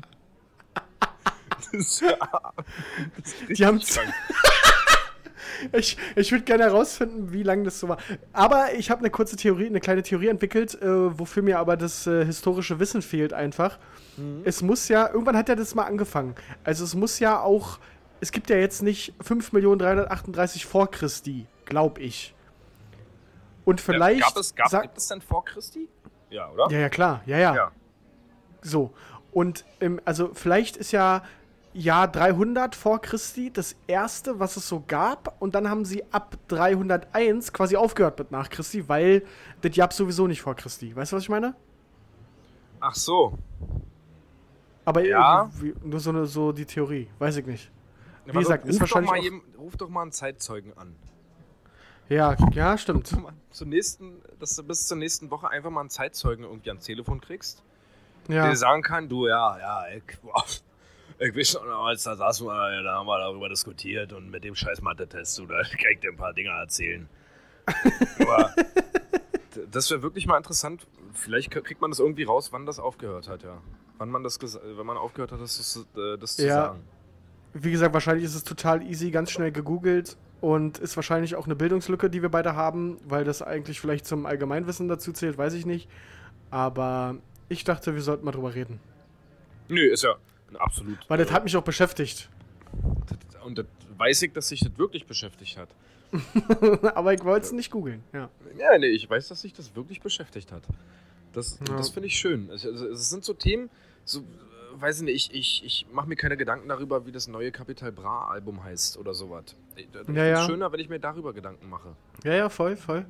[1.55, 2.17] Das ist ja.
[3.17, 4.13] Das ist Die haben- krank.
[5.71, 7.97] Ich, ich würde gerne herausfinden, wie lange das so war.
[8.33, 12.07] Aber ich habe eine kurze Theorie, eine kleine Theorie entwickelt, äh, wofür mir aber das
[12.07, 13.79] äh, historische Wissen fehlt einfach.
[14.43, 16.35] Es muss ja, irgendwann hat ja das mal angefangen.
[16.63, 17.79] Also es muss ja auch,
[18.21, 22.35] es gibt ja jetzt nicht 5.338 vor Christi, glaube ich.
[23.65, 24.21] Und vielleicht.
[24.21, 25.87] Gab es, gab, sag- gibt es denn vor Christi?
[26.29, 26.67] Ja, oder?
[26.69, 27.55] ja, ja, klar, ja, ja.
[27.55, 27.71] Ja.
[28.61, 28.93] So.
[29.31, 31.23] Und ähm, also vielleicht ist ja
[31.73, 35.41] Jahr 300 vor Christi das erste, was es so gab.
[35.41, 39.23] Und dann haben sie ab 301 quasi aufgehört mit nach Christi, weil
[39.61, 40.95] das gab sowieso nicht vor Christi.
[40.95, 41.55] Weißt du, was ich meine?
[42.79, 43.37] Ach so.
[44.85, 45.49] Aber Ja.
[45.53, 47.07] irgendwie- nur so, eine, so die Theorie.
[47.19, 47.71] Weiß ich nicht.
[48.25, 50.95] Wie Warte, gesagt, ist ruf wahrscheinlich Doch mal ruf doch mal einen Zeitzeugen an.
[52.09, 53.15] Ja, ja, stimmt.
[53.51, 57.21] Zur nächsten, dass du bis zur nächsten Woche einfach mal einen Zeitzeugen irgendwie ans Telefon
[57.21, 57.63] kriegst.
[58.29, 58.45] Ja.
[58.45, 60.43] der sagen kann, du, ja, ja, ich, boah,
[61.19, 64.55] ich weiß noch, als da saßen wir, da haben wir darüber diskutiert und mit dem
[64.55, 67.07] scheiß Mathe-Test, du, da kann ich dir ein paar Dinge erzählen.
[68.19, 68.53] Aber
[69.71, 70.85] das wäre wirklich mal interessant.
[71.13, 73.61] Vielleicht kriegt man das irgendwie raus, wann das aufgehört hat, ja.
[73.99, 76.55] Wann man das, wenn man aufgehört hat, das, zu- äh, das zu Ja.
[76.67, 76.83] sagen.
[77.53, 81.55] Wie gesagt, wahrscheinlich ist es total easy, ganz schnell gegoogelt und ist wahrscheinlich auch eine
[81.55, 85.67] Bildungslücke, die wir beide haben, weil das eigentlich vielleicht zum Allgemeinwissen dazu zählt, weiß ich
[85.67, 85.87] nicht.
[86.49, 87.15] Aber
[87.49, 88.79] ich dachte, wir sollten mal drüber reden.
[89.69, 90.15] Nö, ist ja
[90.57, 90.97] absolut.
[91.07, 92.29] Weil das hat mich auch beschäftigt.
[93.45, 93.65] Und das
[93.97, 95.69] weiß ich, dass sich das wirklich beschäftigt hat.
[96.95, 98.03] Aber ich wollte es nicht googeln.
[98.13, 98.29] Ja.
[98.57, 100.63] Ja, nee, ich weiß, dass sich das wirklich beschäftigt hat.
[101.33, 101.77] Das, Ja.
[101.77, 102.49] das finde ich schön.
[102.51, 103.69] Es, es sind so Themen,
[104.05, 104.23] so, äh,
[104.81, 107.91] weiß ich nicht, ich, ich, ich mache mir keine Gedanken darüber, wie das neue Capital
[107.91, 109.55] Bra Album heißt oder sowas.
[109.75, 110.45] Ich, ich Ja, ja.
[110.45, 111.95] schöner, wenn ich mir darüber Gedanken mache.
[112.23, 113.05] ja, ja, voll, voll.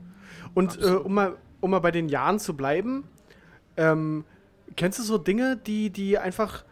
[0.53, 3.03] Und äh, um, mal, um mal bei den Jahren zu bleiben,
[3.75, 4.23] ähm,
[4.77, 6.63] kennst du so Dinge, die, die einfach,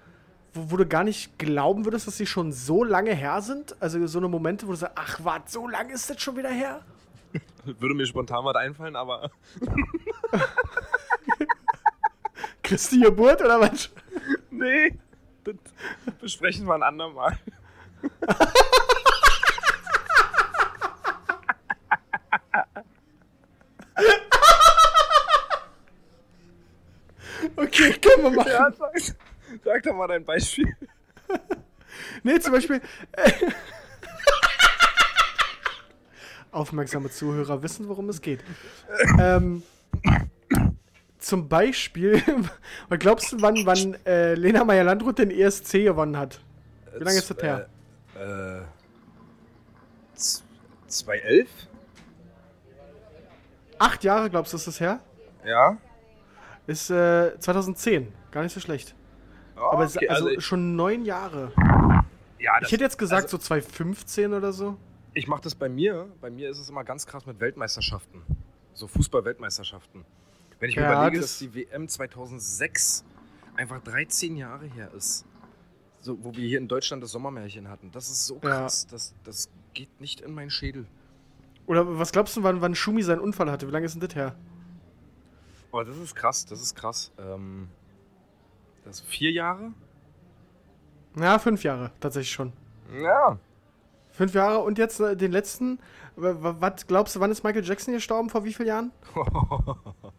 [0.53, 3.75] wo, wo du gar nicht glauben würdest, dass sie schon so lange her sind?
[3.81, 6.49] Also so eine Momente, wo du sagst, ach, warte, so lange ist das schon wieder
[6.49, 6.81] her?
[7.65, 9.31] Würde mir spontan was einfallen, aber
[12.63, 13.89] Christi Geburt oder was?
[14.51, 14.97] nee,
[15.43, 15.55] das
[16.19, 17.37] besprechen wir ein andermal.
[27.55, 28.51] Okay, können wir machen.
[28.51, 28.71] Ja,
[29.63, 30.75] sag, doch mal dein Beispiel.
[32.23, 32.81] Nee, zum Beispiel.
[33.11, 33.31] Äh,
[36.51, 38.43] Aufmerksame Zuhörer wissen, worum es geht.
[39.19, 39.63] ähm,
[41.17, 42.21] zum Beispiel,
[42.89, 46.41] was glaubst du, wann, wann äh, Lena Meyer-Landrut den ESC gewonnen hat?
[46.97, 47.67] Wie lange ist das her?
[48.17, 48.61] Äh, äh,
[50.15, 50.43] z-
[50.87, 51.49] 2011?
[53.79, 54.99] Acht Jahre, glaubst du, ist das her?
[55.45, 55.77] Ja.
[56.67, 58.11] Ist äh, 2010.
[58.31, 58.93] Gar nicht so schlecht.
[59.61, 61.51] Oh, Aber okay, also, ich- schon neun Jahre.
[62.39, 64.77] ja, das- Ich hätte jetzt gesagt, also, so 2015 oder so.
[65.13, 66.07] Ich mache das bei mir.
[66.21, 68.21] Bei mir ist es immer ganz krass mit Weltmeisterschaften.
[68.73, 70.05] So Fußball-Weltmeisterschaften.
[70.59, 73.03] Wenn ich mir Ja, überlege, das- dass die WM 2006
[73.55, 75.25] einfach 13 Jahre her ist,
[75.99, 78.39] so, wo wir hier in Deutschland das Sommermärchen hatten, das ist so Ja.
[78.61, 78.87] krass.
[78.87, 80.85] Das, das geht nicht in meinen Schädel.
[81.67, 83.67] Oder was glaubst du, wann, wann Schumi seinen Unfall hatte?
[83.67, 84.35] Wie lange ist denn das her?
[85.71, 87.11] Aber das ist krass, das ist krass.
[87.19, 87.67] Ähm,
[88.83, 89.71] das sind vier Jahre?
[91.17, 92.53] Ja, fünf Jahre, tatsächlich schon.
[93.01, 93.37] Ja.
[94.11, 95.79] Fünf Jahre und jetzt äh, den letzten.
[96.15, 98.29] Was glaubst du, wann ist Michael Jackson gestorben?
[98.29, 98.91] Vor wie vielen Jahren?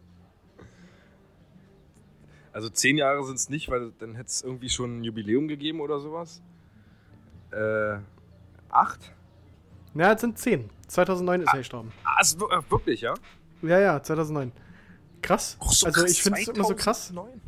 [2.51, 5.81] Also zehn Jahre sind es nicht, weil dann hätte es irgendwie schon ein Jubiläum gegeben
[5.81, 6.41] oder sowas.
[7.51, 7.97] Äh,
[8.69, 9.11] acht?
[9.95, 10.69] Ja, es sind zehn.
[10.87, 11.91] 2009 ist er gestorben.
[12.03, 13.15] Ah, ist wir- äh, wirklich, ja?
[13.63, 14.51] Ja, ja, 2009.
[15.23, 15.57] Krass.
[15.61, 17.07] Ach, so also krass, ich finde es immer so krass.
[17.07, 17.41] 2009.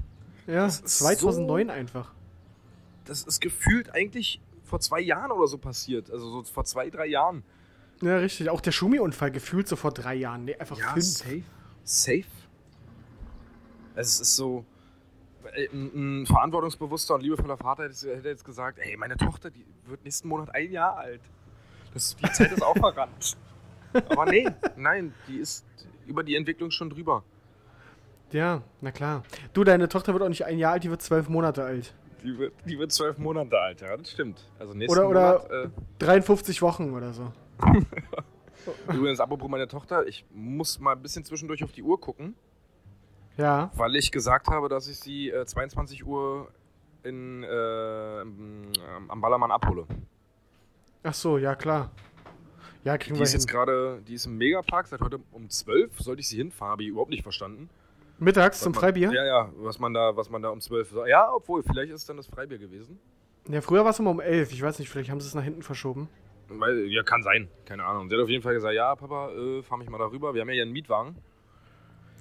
[0.47, 2.11] Ja, Das ist 2009 einfach.
[3.05, 6.09] Das ist gefühlt eigentlich vor zwei Jahren oder so passiert.
[6.11, 7.43] Also so vor zwei, drei Jahren.
[8.01, 8.49] Ja, richtig.
[8.49, 10.45] Auch der Schumi-Unfall gefühlt so vor drei Jahren.
[10.45, 11.05] Nee, einfach fünf.
[11.05, 11.43] safe.
[11.83, 12.25] Safe.
[13.95, 14.65] Es ist so.
[15.53, 19.65] äh, ein, ein verantwortungsbewusster und liebevoller Vater hätte, hätte jetzt gesagt, ey, meine Tochter, die
[19.85, 21.21] wird nächsten Monat ein Jahr alt.
[21.93, 23.37] Das, die Zeit ist auch verrannt.
[23.93, 25.65] Aber nee, nein, die ist
[26.05, 27.23] über die Entwicklung schon drüber.
[28.31, 29.23] Ja, na klar.
[29.53, 31.93] Du, deine Tochter wird auch nicht ein Jahr alt, die wird zwölf Monate alt.
[32.23, 34.49] Die wird, die wird zwölf Monate alt, ja, das stimmt.
[34.59, 35.71] Also nächsten Oder, oder Monat.
[35.99, 37.31] 53 Wochen oder so.
[37.63, 37.81] Äh,
[38.95, 42.35] übrigens, apropos meine Tochter, ich muss mal ein bisschen zwischendurch auf die Uhr gucken,
[43.37, 43.69] Ja.
[43.75, 46.49] weil ich gesagt habe, dass ich sie äh, 22 Uhr
[47.03, 48.71] in, äh, im-
[49.07, 49.85] am Ballermann abhole.
[51.03, 51.91] Ach so, ja klar.
[52.83, 53.39] Ja, kriegen Die wir ist hin.
[53.41, 56.83] jetzt gerade, die ist im Megapark, seit heute um 12 sollte ich sie hinfahren, habe
[56.83, 57.69] ich überhaupt nicht verstanden.
[58.19, 59.11] Mittags zum Was man- Freibier?
[59.13, 62.01] Ja, ja, was man da, was man da um 12 so- Ja, obwohl, vielleicht ist
[62.01, 62.99] es dann das Freibier gewesen.
[63.49, 64.51] Ja, früher war es immer um 11.
[64.53, 66.07] Ich weiß nicht, vielleicht haben sie es nach hinten verschoben.
[66.47, 68.07] Weil, ja, kann sein, keine Ahnung.
[68.09, 70.33] Sie hat auf jeden Fall gesagt, ja, Papa, äh, fahr mich mal da rüber.
[70.33, 71.15] Wir haben ja hier einen Mietwagen.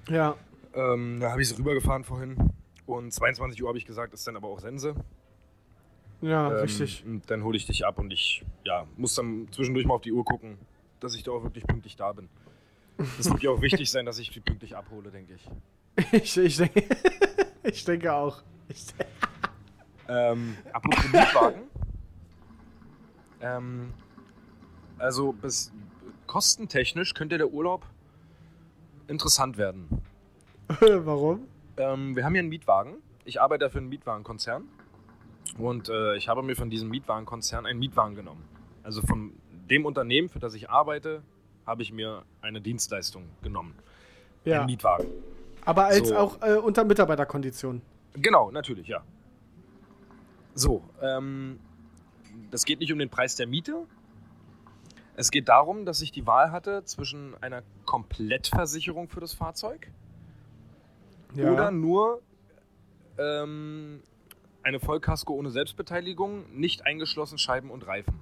[0.09, 0.35] Ja.
[0.75, 2.51] Ähm, da habe ich sie rübergefahren vorhin.
[2.87, 4.95] Und 22 Uhr habe ich gesagt, ist dann aber auch Sense.
[6.21, 7.05] Ja, Ähm, richtig.
[7.07, 10.13] Und dann hole ich dich ab und ich ja, muss dann zwischendurch mal auf die
[10.13, 10.59] Uhr gucken,
[11.01, 12.29] dass ich da auch wirklich pünktlich da bin.
[13.19, 15.49] Das wird ja auch wichtig sein, dass ich sie pünktlich abhole, denke ich.
[16.13, 16.85] Ich, ich, denke,
[17.63, 18.43] ich denke auch.
[18.69, 18.87] Ich,
[20.09, 21.63] Ähm, apropos Mietwagen.
[23.41, 23.95] ähm,
[24.99, 25.73] also bis,
[26.27, 27.87] kostentechnisch könnte der Urlaub
[29.09, 30.03] interessant werden.
[30.81, 31.47] warum?
[31.77, 32.97] Ähm, wir haben hier einen Mietwagen.
[33.25, 34.65] Ich arbeite für einen Mietwagenkonzern.
[35.59, 38.43] Und äh, ich habe mir von diesem Mietwagenkonzern einen Mietwagen genommen.
[38.83, 39.33] Also von
[39.71, 41.23] dem Unternehmen, für das ich arbeite,
[41.67, 43.75] habe ich mir eine Dienstleistung genommen.
[44.45, 44.59] Ja.
[44.59, 45.07] Einen Mietwagen.
[45.65, 46.17] Aber als So.
[46.17, 47.83] auch äh, unter Mitarbeiterkonditionen.
[48.15, 49.03] Genau, natürlich, ja.
[50.55, 51.59] So, ähm,
[52.51, 53.87] das geht nicht um den Preis der Miete.
[55.17, 59.91] Es geht darum, dass ich die Wahl hatte zwischen einer Komplettversicherung für das Fahrzeug
[61.35, 61.51] Ja.
[61.53, 62.21] oder nur
[63.19, 64.03] ähm,
[64.63, 68.19] eine Vollkasko ohne Selbstbeteiligung, nicht eingeschlossen Scheiben und Reifen.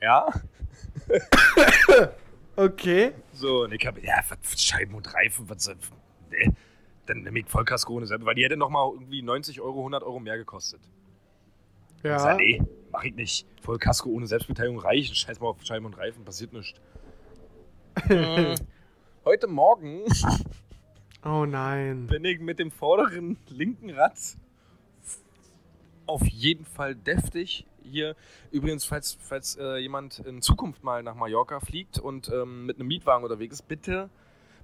[0.00, 0.26] Ja?
[2.56, 3.12] Okay.
[3.32, 5.76] So, und ich habe, ja, was, Scheiben und Reifen, was soll,
[6.30, 6.54] ne?
[7.06, 10.20] Dann nehme ich Vollkasko ohne Selbstbeteiligung, weil die hätte nochmal irgendwie 90 Euro, 100 Euro
[10.20, 10.80] mehr gekostet.
[11.98, 12.18] Ich Ja.
[12.18, 12.62] sag, nee,
[12.92, 13.46] mach ich nicht.
[13.62, 15.16] Vollkasko ohne Selbstbeteiligung reicht.
[15.16, 16.78] Scheiß mal auf Scheiben und Reifen, passiert nichts.
[18.08, 18.54] Hm,
[19.24, 20.02] Heute Morgen
[21.24, 22.06] Oh nein.
[22.06, 24.18] bin ich mit dem vorderen linken Rad
[26.06, 28.16] auf jeden Fall deftig hier.
[28.50, 32.88] Übrigens, falls, falls äh, jemand in Zukunft mal nach Mallorca fliegt und ähm, mit einem
[32.88, 34.10] Mietwagen unterwegs ist, bitte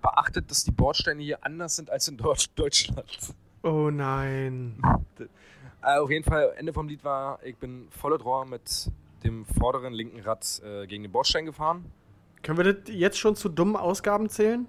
[0.03, 3.35] beachtet, dass die Bordsteine hier anders sind als in Deutsch Deutschland.
[3.63, 4.81] Oh nein.
[5.83, 8.91] Äh, auf jeden Fall, Ende vom Lied war, ich bin volle Rohr mit
[9.25, 11.91] dem vorderen linken Rad äh, gegen den Bordstein gefahren.
[12.43, 14.67] Können wir das jetzt schon zu dummen Ausgaben zählen?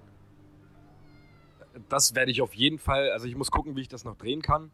[1.90, 4.40] Das werde ich auf jeden Fall, also ich muss gucken, wie ich das noch drehen
[4.40, 4.70] kann.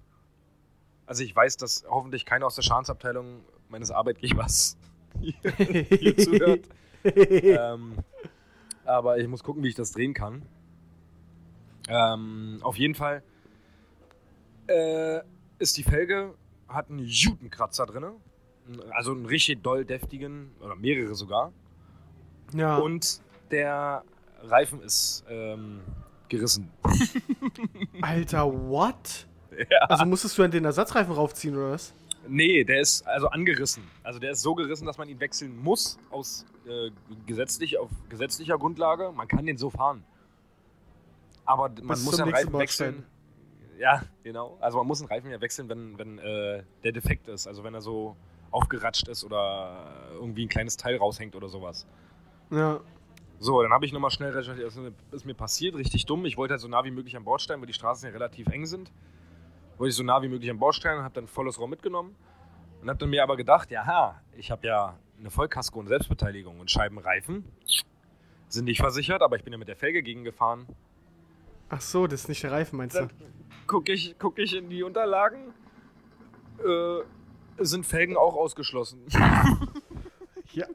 [1.06, 4.76] Also ich weiß, dass hoffentlich keiner aus der Schadensabteilung meines Arbeitgebers
[5.20, 6.68] hier, hier zuhört.
[7.04, 7.94] ähm,
[8.84, 10.42] aber ich muss gucken, wie ich das drehen kann.
[11.88, 13.22] Ähm, auf jeden Fall
[14.66, 15.20] äh,
[15.58, 16.34] ist die Felge,
[16.68, 18.04] hat einen Jutenkratzer drin.
[18.90, 21.52] Also einen richtig doll deftigen, oder mehrere sogar.
[22.52, 22.76] ja.
[22.76, 24.04] Und der
[24.42, 25.80] Reifen ist ähm,
[26.28, 26.70] gerissen.
[28.02, 29.26] Alter, what?
[29.70, 29.78] Ja.
[29.88, 31.92] Also musstest du an den Ersatzreifen raufziehen oder was?
[32.28, 33.82] Nee, der ist also angerissen.
[34.02, 36.90] Also der ist so gerissen, dass man ihn wechseln muss aus äh,
[37.26, 39.12] gesetzlich, auf gesetzlicher Grundlage.
[39.12, 40.04] Man kann den so fahren.
[41.44, 43.06] Aber man Bis muss den Reifen wechseln.
[43.78, 44.58] Ja, genau.
[44.60, 47.46] Also man muss den Reifen ja wechseln, wenn, wenn äh, der defekt ist.
[47.46, 48.16] Also wenn er so
[48.50, 51.86] aufgeratscht ist oder irgendwie ein kleines Teil raushängt oder sowas.
[52.50, 52.80] Ja.
[53.40, 54.66] So, dann habe ich nochmal schnell recherchiert.
[54.66, 54.76] Das
[55.12, 56.24] ist mir passiert, richtig dumm.
[56.26, 58.48] Ich wollte halt so nah wie möglich an Bord steigen, weil die Straßen ja relativ
[58.48, 58.90] eng sind.
[59.78, 62.14] Wollte ich so nah wie möglich an Bord steigen, habe dann volles Rohr mitgenommen
[62.82, 66.70] und habe dann mir aber gedacht, ja, ich habe ja eine Vollkasko und Selbstbeteiligung und
[66.70, 67.44] Scheibenreifen
[68.48, 70.66] sind nicht versichert, aber ich bin ja mit der Felge gegengefahren.
[71.68, 73.08] Ach so, das ist nicht der Reifen, meinst du?
[73.66, 75.52] Gucke ich, guck ich in die Unterlagen.
[76.58, 77.02] Äh,
[77.64, 79.02] sind Felgen auch ausgeschlossen.
[80.52, 80.66] Ja.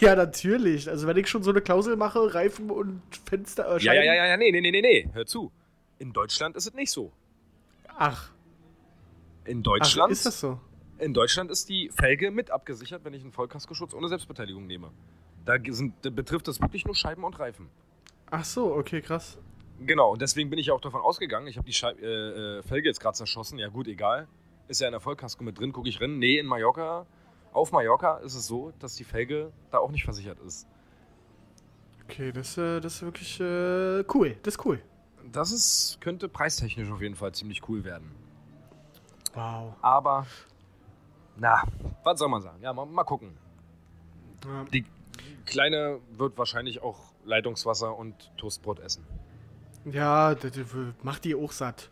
[0.00, 0.90] ja, natürlich.
[0.90, 3.76] Also wenn ich schon so eine Klausel mache, Reifen und Fenster.
[3.76, 5.08] Äh, Ja, ja, ja, ja, nee, nee, nee, nee, nee.
[5.14, 5.50] Hör zu.
[5.98, 7.10] In Deutschland ist es nicht so.
[7.96, 8.30] Ach,
[9.44, 10.60] In ach, Deutschland ist das so?
[10.98, 14.90] In Deutschland ist die Felge mit abgesichert, wenn ich einen Vollkaskoschutz ohne Selbstbeteiligung nehme.
[15.44, 17.68] Da, sind, da betrifft das wirklich nur Scheiben und Reifen.
[18.30, 19.38] Ach so, okay, krass.
[19.80, 22.88] Genau, und deswegen bin ich auch davon ausgegangen, ich habe die Scheib äh, äh, Felge
[22.88, 24.28] jetzt gerade zerschossen, ja gut, egal.
[24.68, 26.18] Ist ja in der Vollkasko mit drin, gucke ich rein.
[26.18, 27.06] Nee, in Mallorca,
[27.52, 30.68] auf Mallorca ist es so, dass die Felge da auch nicht versichert ist.
[32.04, 34.36] Okay, das, äh, das ist wirklich äh, cool.
[34.42, 34.80] Das ist cool.
[35.32, 38.21] das ist, könnte preistechnisch auf jeden Fall ziemlich cool werden.
[39.34, 39.74] Wow.
[39.80, 40.26] Aber,
[41.36, 41.62] na,
[42.04, 42.58] was soll man sagen?
[42.62, 43.36] Ja, mal, mal gucken.
[44.44, 44.64] Ja.
[44.72, 44.84] Die
[45.46, 49.04] Kleine wird wahrscheinlich auch Leitungswasser und Toastbrot essen.
[49.84, 50.52] Ja, das,
[51.02, 51.90] macht die auch satt.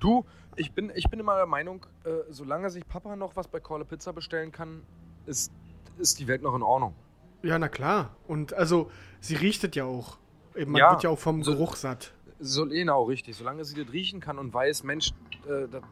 [0.00, 0.24] Du,
[0.56, 3.82] ich bin, ich bin immer der Meinung, äh, solange sich Papa noch was bei Call
[3.82, 4.82] a Pizza bestellen kann,
[5.26, 5.52] ist,
[5.98, 6.94] ist die Welt noch in Ordnung.
[7.42, 8.10] Ja, na klar.
[8.26, 10.16] Und also, sie riecht es ja auch.
[10.54, 12.12] Man Ja, wird ja auch vom so- Geruch satt.
[12.40, 13.36] So, genau, richtig.
[13.36, 15.10] Solange sie das riechen kann und weiß, Mensch,
[15.46, 15.82] äh, das,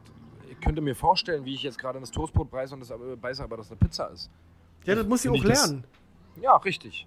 [0.61, 3.43] könnte mir vorstellen, wie ich jetzt gerade in das Toastbrot beiße und das aber, beiße,
[3.43, 4.31] aber das eine Pizza ist.
[4.85, 5.85] Ja, das muss sie auch ich das- lernen.
[6.41, 7.07] Ja, richtig.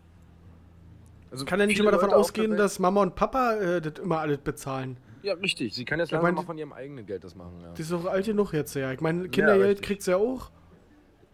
[1.32, 4.20] Also Kann ja nicht immer davon Leute ausgehen, dass Mama und Papa äh, das immer
[4.20, 4.98] alles bezahlen.
[5.24, 5.74] Ja, richtig.
[5.74, 7.54] Sie kann jetzt Ja, langsam mal von ihrem eigenen Geld das machen.
[7.64, 7.72] Ja.
[7.74, 8.92] Die ist doch alt genug jetzt, ja.
[8.92, 9.88] Ich meine, Kindergeld richtig.
[9.88, 10.52] kriegt sie ja auch.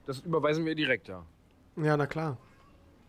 [0.06, 1.26] Das überweisen wir direkt, ja.
[1.76, 2.38] Ja, na klar.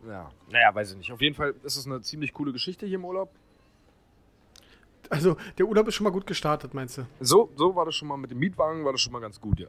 [0.09, 0.31] Ja.
[0.51, 1.13] Naja, weiß ich nicht.
[1.13, 3.31] Auf jeden Fall ist es eine ziemlich coole Geschichte hier im Urlaub.
[5.11, 7.07] Also, der Urlaub ist schon mal gut gestartet, meinst du?
[7.21, 9.59] So, so war das schon mal mit dem Mietwagen, war das schon mal ganz gut,
[9.61, 9.67] ja.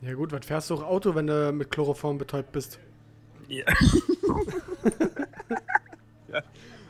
[0.00, 2.78] Ja gut, was fährst du auch Auto, wenn du mit Chloroform betäubt bist?
[3.48, 3.64] Ja.
[6.32, 6.42] ja.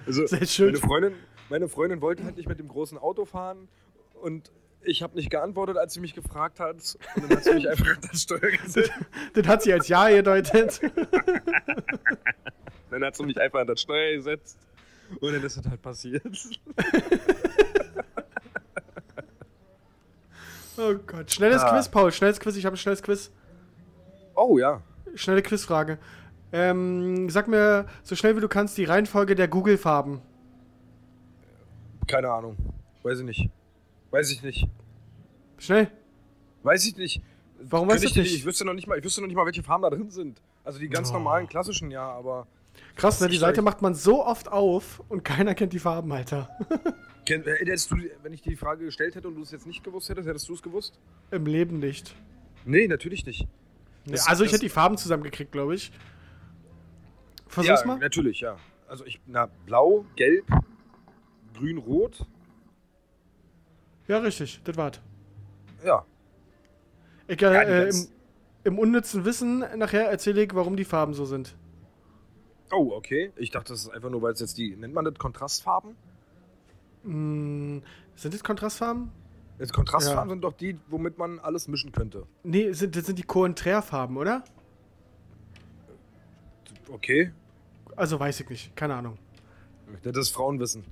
[0.06, 0.66] Also, Sehr schön.
[0.66, 1.12] meine Freundin,
[1.48, 3.68] meine Freundin wollte halt nicht mit dem großen Auto fahren
[4.22, 4.50] und
[4.82, 6.76] ich habe nicht geantwortet, als sie mich gefragt hat.
[7.16, 8.92] Und dann hat sie mich einfach an das Steuer gesetzt.
[9.34, 10.80] Das hat sie als Ja gedeutet.
[12.90, 14.58] Dann hat sie mich einfach an das Steuer gesetzt.
[15.20, 16.22] Und dann ist das halt passiert.
[20.78, 21.30] Oh Gott.
[21.30, 21.70] Schnelles Ah.
[21.74, 22.12] Quiz, Paul.
[22.12, 22.56] Schnelles Quiz.
[22.56, 23.30] Ich habe ein schnelles Quiz.
[24.34, 24.82] Oh ja.
[25.14, 25.98] Schnelle Quizfrage.
[26.52, 30.20] Ähm, sag mir so schnell wie du kannst die Reihenfolge der Google-Farben.
[32.06, 32.56] Keine Ahnung.
[33.02, 33.50] Weiß ich nicht.
[34.10, 34.66] Weiß ich nicht.
[35.58, 35.90] Schnell.
[36.62, 37.22] Weiß ich nicht.
[37.60, 38.34] Warum Könnte weißt du nicht?
[38.34, 40.40] Ich wüsste noch nicht mal, ich wüsste noch nicht mal, welche Farben da drin sind.
[40.64, 41.14] Also die ganz Oh.
[41.14, 42.46] normalen klassischen, ja, aber.
[42.96, 43.28] Krass, ne?
[43.28, 46.48] Die Seite macht man so oft auf und keiner kennt die Farben, Alter.
[47.30, 50.08] Äh, Hättest du, wenn ich die Frage gestellt hätte und du es jetzt nicht gewusst
[50.08, 50.98] hättest, hättest du es gewusst?
[51.30, 52.14] Im Leben nicht.
[52.64, 53.46] Nee, natürlich nicht.
[54.06, 55.92] Das- also ich hätte die Farben zusammengekriegt, glaube ich.
[57.46, 57.98] Versuch's ja, mal.
[57.98, 58.56] natürlich, ja.
[58.86, 60.46] Also ich, na, blau, gelb,
[61.54, 62.24] grün, rot.
[64.06, 64.60] Ja, richtig.
[64.64, 65.00] Das war's.
[65.84, 66.04] Ja.
[67.26, 68.08] Ich, Ja, die äh, im,
[68.64, 71.56] Im unnützen Wissen nachher erzähle ich, warum die Farben so sind.
[72.70, 73.32] Oh, okay.
[73.36, 75.94] Ich dachte, das ist einfach nur, weil es jetzt die, nennt man das Kontrastfarben?
[77.04, 77.82] Hm,
[78.14, 79.10] sind das Kontrastfarben?
[79.58, 80.34] Jetzt Kontrastfarben Ja.
[80.34, 82.26] sind doch die, womit man alles mischen könnte.
[82.44, 84.44] Nee, sind, das sind die Konträrfarben, oder?
[86.90, 87.32] Okay.
[87.96, 88.76] Also weiß ich nicht.
[88.76, 89.18] Keine Ahnung.
[90.02, 90.84] Das ist Frauenwissen.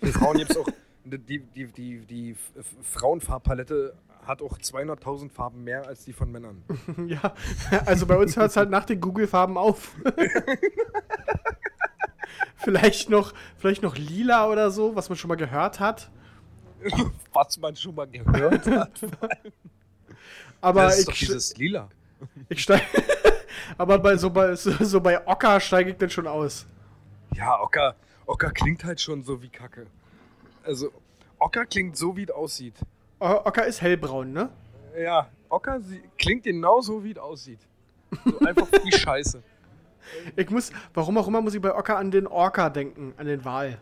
[0.00, 0.66] Für Frauen gibt es auch.
[1.04, 2.36] Die, die, die, die
[2.82, 3.94] Frauenfarbpalette
[4.26, 6.62] hat auch 200.000 Farben mehr als die von Männern.
[7.06, 7.32] ja,
[7.86, 9.96] also bei uns hört es halt nach den Google-Farben auf.
[12.56, 16.10] vielleicht, noch, vielleicht noch lila oder so, was man schon mal gehört hat.
[17.32, 18.92] Was man schon mal gehört hat.
[20.60, 21.88] Aber das ist ich, dieses Lila.
[22.48, 22.84] ich steige.
[23.76, 26.66] Aber bei, so, bei, so, so bei Ocker steige ich dann schon aus.
[27.34, 27.94] Ja, Ocker,
[28.26, 29.86] Ocker klingt halt schon so wie Kacke.
[30.64, 30.92] Also,
[31.38, 32.74] Ocker klingt so, wie es aussieht.
[33.20, 34.48] O- Ocker ist hellbraun, ne?
[34.98, 35.80] Ja, Ocker
[36.16, 37.60] klingt genauso, wie es aussieht.
[38.24, 39.42] So einfach wie Scheiße.
[40.36, 43.44] Ich muss, warum auch immer, muss ich bei Ocker an den Orca denken, an den
[43.44, 43.78] Wal.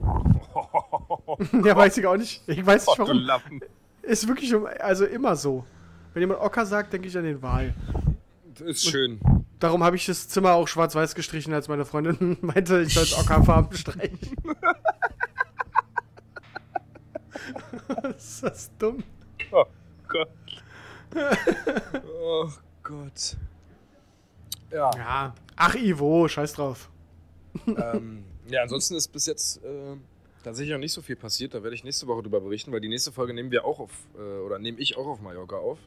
[1.64, 2.42] ja, weiß ich auch nicht.
[2.46, 3.60] Ich weiß nicht Oh, warum.
[4.02, 5.64] Ist wirklich also immer so.
[6.12, 7.74] Wenn jemand Ocker sagt, denke ich an den Wal.
[8.58, 9.20] Das ist schön.
[9.58, 13.16] Darum habe ich das Zimmer auch schwarz-weiß gestrichen, als meine Freundin meinte, ich soll es
[13.16, 14.18] Ockerfarben streichen.
[18.16, 19.04] ist das dumm?
[19.52, 19.64] Oh
[20.08, 20.28] Gott.
[22.20, 22.48] oh
[22.82, 23.36] Gott.
[24.72, 25.34] Ja, Ja.
[25.56, 26.90] Ach, Ivo, scheiß drauf.
[27.66, 29.96] ähm, ja, ansonsten ist bis jetzt äh,
[30.42, 31.54] tatsächlich noch nicht so viel passiert.
[31.54, 33.90] Da werde ich nächste Woche drüber berichten, weil die nächste Folge nehmen wir auch auf,
[34.16, 35.78] äh, oder nehme ich auch auf Mallorca auf.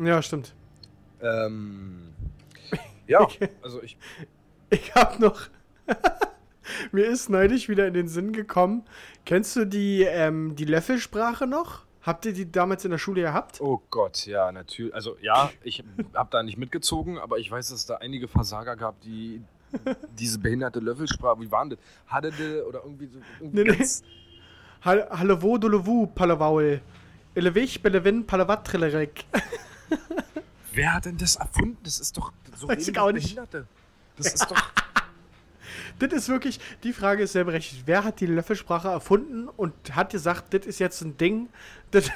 [0.00, 0.54] Ja, stimmt.
[1.22, 2.12] Ähm,
[3.06, 3.48] ja, Okay.
[3.62, 3.96] also ich,
[4.70, 5.42] Ich hab noch.
[6.92, 8.84] Mir ist neulich wieder in den Sinn gekommen.
[9.24, 11.84] Kennst du die, ähm, die Löffelsprache noch?
[12.08, 13.60] Habt ihr die damals in der Schule gehabt?
[13.60, 14.94] oh Gott, ja, natürlich.
[14.94, 15.84] Also ja, ich
[16.14, 19.42] habe da nicht mitgezogen, aber ich weiß, dass es da einige Versager gab, die
[20.18, 21.78] diese behinderte Löffelsprache, wie waren das?
[22.06, 23.18] Haddede oder irgendwie so.
[23.40, 23.76] Irgendwie Nee, nee.
[23.76, 24.02] ganz,
[24.84, 26.80] Hal- Hallewo, Dolowu, Palawaul.
[27.34, 29.24] Elewich, Belewin, Palawat, Trillerek.
[30.72, 31.76] Wer hat denn das erfunden?
[31.84, 33.34] Das ist doch so Weiß ich auch nicht.
[33.34, 33.66] Behinderte.
[34.16, 34.56] Das ist doch.
[35.98, 37.82] Das ist wirklich, die Frage ist sehr berechtigt.
[37.86, 41.48] Wer hat die Löffelsprache erfunden und hat gesagt, das ist jetzt ein Ding,
[41.90, 42.10] das,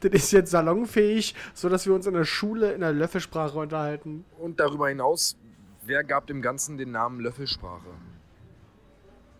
[0.00, 4.24] das ist jetzt salonfähig, sodass wir uns in der Schule in der Löffelsprache unterhalten?
[4.38, 5.36] Und darüber hinaus,
[5.82, 7.88] wer gab dem Ganzen den Namen Löffelsprache?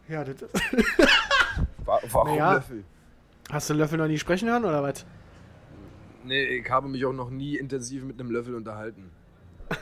[0.08, 0.36] Ja, das,
[1.84, 2.54] Wa warum Naja.
[2.54, 2.84] Löffel?
[3.50, 5.04] Hast du Löffel noch nie sprechen hören oder was?
[6.24, 9.10] Nee, ich habe mich auch noch nie intensiv mit einem Löffel unterhalten.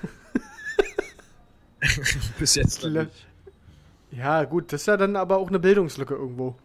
[2.39, 3.27] Bis jetzt Lö- nicht.
[4.13, 6.57] Ja, gut, das ist ja dann aber auch eine Bildungslücke irgendwo.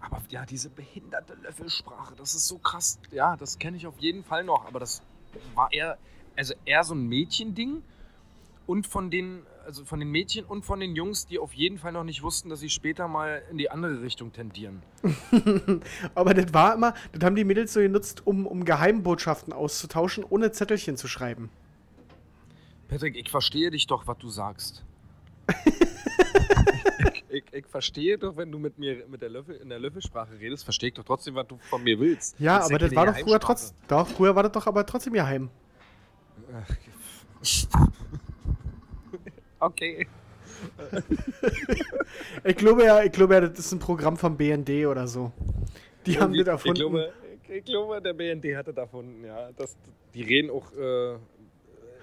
[0.00, 2.98] Aber ja, diese behinderte Löffelsprache, das ist so krass.
[3.10, 4.66] Ja, das kenne ich auf jeden Fall noch.
[4.66, 5.02] Aber das
[5.54, 5.98] war eher,
[6.36, 7.82] also eher so ein Mädchending.
[8.66, 11.92] Und von den, also von den Mädchen und von den Jungs, die auf jeden Fall
[11.92, 14.82] noch nicht wussten, dass sie später mal in die andere Richtung tendieren.
[16.14, 20.50] Aber das war immer, das haben die Mädels so genutzt, um, um Geheimbotschaften auszutauschen, ohne
[20.52, 21.50] Zettelchen zu schreiben.
[22.88, 24.82] Patrick, ich verstehe dich doch, was du sagst.
[27.34, 30.64] Ich, ich, verstehe doch, wenn du mit mir mit der Löffel, in der Löffelsprache redest,
[30.64, 32.38] verstehe ich doch trotzdem, was du von mir willst.
[32.38, 33.76] Ja, ist aber das war doch früher trotzdem.
[33.88, 35.50] Doch, früher war das doch aber trotzdem geheim.
[39.58, 40.06] Okay.
[42.44, 45.32] Ich glaube ja, ich glaube ja, das ist ein Programm vom BND oder so.
[46.06, 46.76] Die haben das erfunden.
[46.76, 47.12] Ich glaube,
[47.48, 49.50] ich, glaube, der BND hatte das erfunden, ja.
[49.52, 49.76] Das,
[50.14, 51.14] die reden auch äh,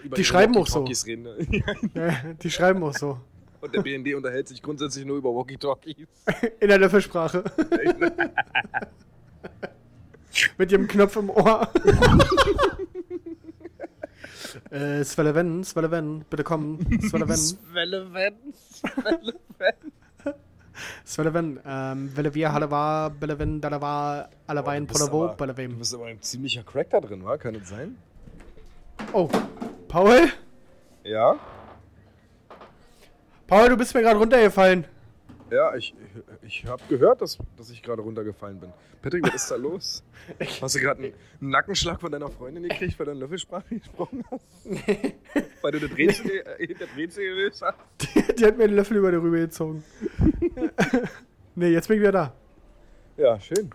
[0.04, 0.84] über Die ihre schreiben auch so.
[0.84, 1.28] Reden.
[1.94, 3.20] Ja, die schreiben auch so.
[3.62, 6.08] Und der BND unterhält sich grundsätzlich nur über Walkie-Talkies.
[6.60, 7.44] In der Löffelsprache.
[10.58, 11.68] Mit ihrem Knopf im Ohr.
[14.72, 16.80] äh, Sveleven, Sveleven, bitte komm.
[17.02, 18.34] Sveleven, Sveleven.
[21.06, 25.78] Sveleven, ähm, Velevia, Halava, Beleven, Dalava, Alawein, Polavo, aber- Du Belevem.
[25.78, 27.38] bist aber ein ziemlicher Crack da drin, wa?
[27.38, 27.98] Kann das sein?
[29.14, 29.30] Oh,
[29.88, 30.30] Paul?
[31.04, 31.38] Ja.
[33.52, 34.86] Paul, du bist mir gerade runtergefallen.
[35.50, 35.94] Ja, ich,
[36.42, 38.72] ich habe gehört, dass, dass ich gerade runtergefallen bin.
[39.02, 40.04] Patrick, was ist da los?
[40.62, 44.46] Hast du gerade einen Nackenschlag von deiner Freundin gekriegt, weil du in Löffelsprache gesprochen hast?
[45.62, 47.78] Weil du das Rätsel, äh, das Rätsel gelöst hast?
[48.00, 49.84] Die, die hat mir einen Löffel über die Rübe gezogen.
[51.56, 52.34] nee, jetzt bin ich wieder da.
[53.18, 53.70] Ja, schön.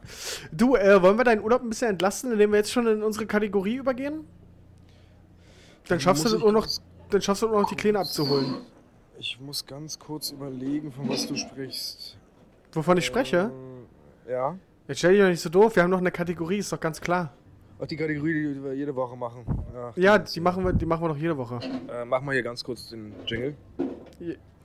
[0.53, 3.27] Du, äh, wollen wir deinen Urlaub ein bisschen entlasten, indem wir jetzt schon in unsere
[3.27, 4.27] Kategorie übergehen?
[5.87, 6.67] Dann schaffst du auch noch,
[7.11, 8.65] dann schaffst du auch noch die Kleine abzuholen.
[9.19, 12.19] Ich muss ganz kurz überlegen, von was du sprichst.
[12.73, 13.51] Wovon ich spreche?
[14.27, 14.59] Äh, ja.
[14.89, 17.01] Jetzt stell dich doch nicht so doof, wir haben noch eine Kategorie, ist doch ganz
[17.01, 17.33] klar.
[17.81, 19.45] Ach, die Kategorie, die wir jede Woche machen.
[19.75, 21.59] Ach, Ja, die machen wir, die machen wir doch jede Woche.
[21.91, 23.55] Äh, mach mal hier ganz kurz den Jingle.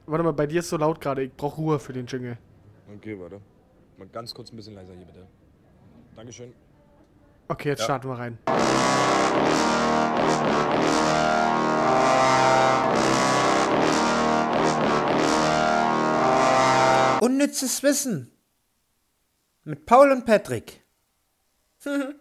[0.06, 2.38] Warte mal, bei dir ist so laut gerade, ich brauche Ruhe für den Jingle.
[2.98, 3.40] Okay, warte.
[3.98, 5.26] Mal ganz kurz ein bisschen leiser hier, bitte.
[6.16, 6.54] Dankeschön.
[7.48, 7.86] Okay, jetzt Ja.
[7.86, 8.38] starten wir rein.
[17.22, 18.32] Unnützes Wissen.
[19.64, 20.84] Mit Paul und Patrick.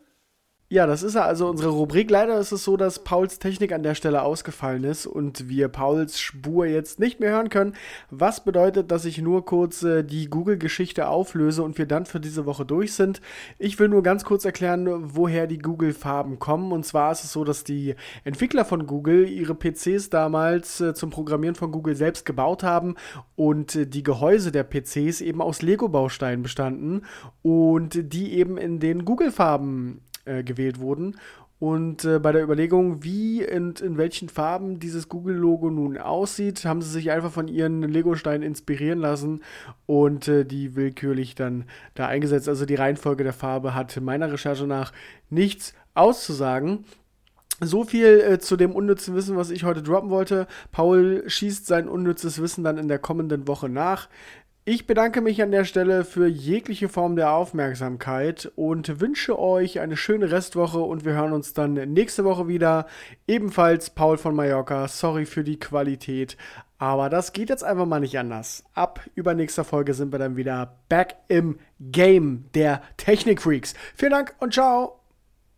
[0.73, 2.12] Ja, das ist also unsere Rubrik.
[2.12, 6.21] Leider ist es so, dass Pauls Technik an der Stelle ausgefallen ist und wir Pauls
[6.21, 7.75] Spur jetzt nicht mehr hören können.
[8.11, 12.47] Was bedeutet, dass ich nur kurz äh, die Google-Geschichte auflöse und wir dann für diese
[12.47, 13.21] Woche durch sind.
[13.59, 16.71] Ich will nur ganz kurz erklären, woher die Google-Farben kommen.
[16.71, 21.11] Und zwar ist es so, dass die Entwickler von Google ihre PCs damals äh, zum
[21.11, 22.95] Programmieren von Google selbst gebaut haben
[23.35, 27.03] und äh, die Gehäuse der PCs eben aus Lego-Bausteinen bestanden
[27.43, 31.16] und die eben in den Google-Farben äh, gewählt wurden.
[31.61, 36.81] Und äh, bei der Überlegung, wie und in welchen Farben dieses Google-Logo nun aussieht, haben
[36.81, 39.43] sie sich einfach von ihren Lego-Steinen inspirieren lassen
[39.85, 41.64] und äh, die willkürlich dann
[41.95, 42.49] da eingesetzt.
[42.49, 44.93] Also die Reihenfolge der Farbe hat meiner Recherche nach
[45.29, 46.87] nichts auszusagen.
[47.62, 50.47] So viel äh, zu dem unnützen Wissen, was ich heute droppen wollte.
[50.73, 54.09] Paul schießt sein unnützes Wissen dann in der kommenden Woche nach.
[54.73, 59.97] Ich bedanke mich an der Stelle für jegliche Form der Aufmerksamkeit und wünsche euch eine
[59.97, 62.87] schöne Restwoche und wir hören uns dann nächste Woche wieder.
[63.27, 64.87] Ebenfalls Paul von Mallorca.
[64.87, 66.37] Sorry für die Qualität,
[66.79, 68.62] aber das geht jetzt einfach mal nicht anders.
[68.73, 73.75] Ab übernächster Folge sind wir dann wieder back im Game der Technikfreaks.
[73.97, 74.99] Vielen Dank und ciao.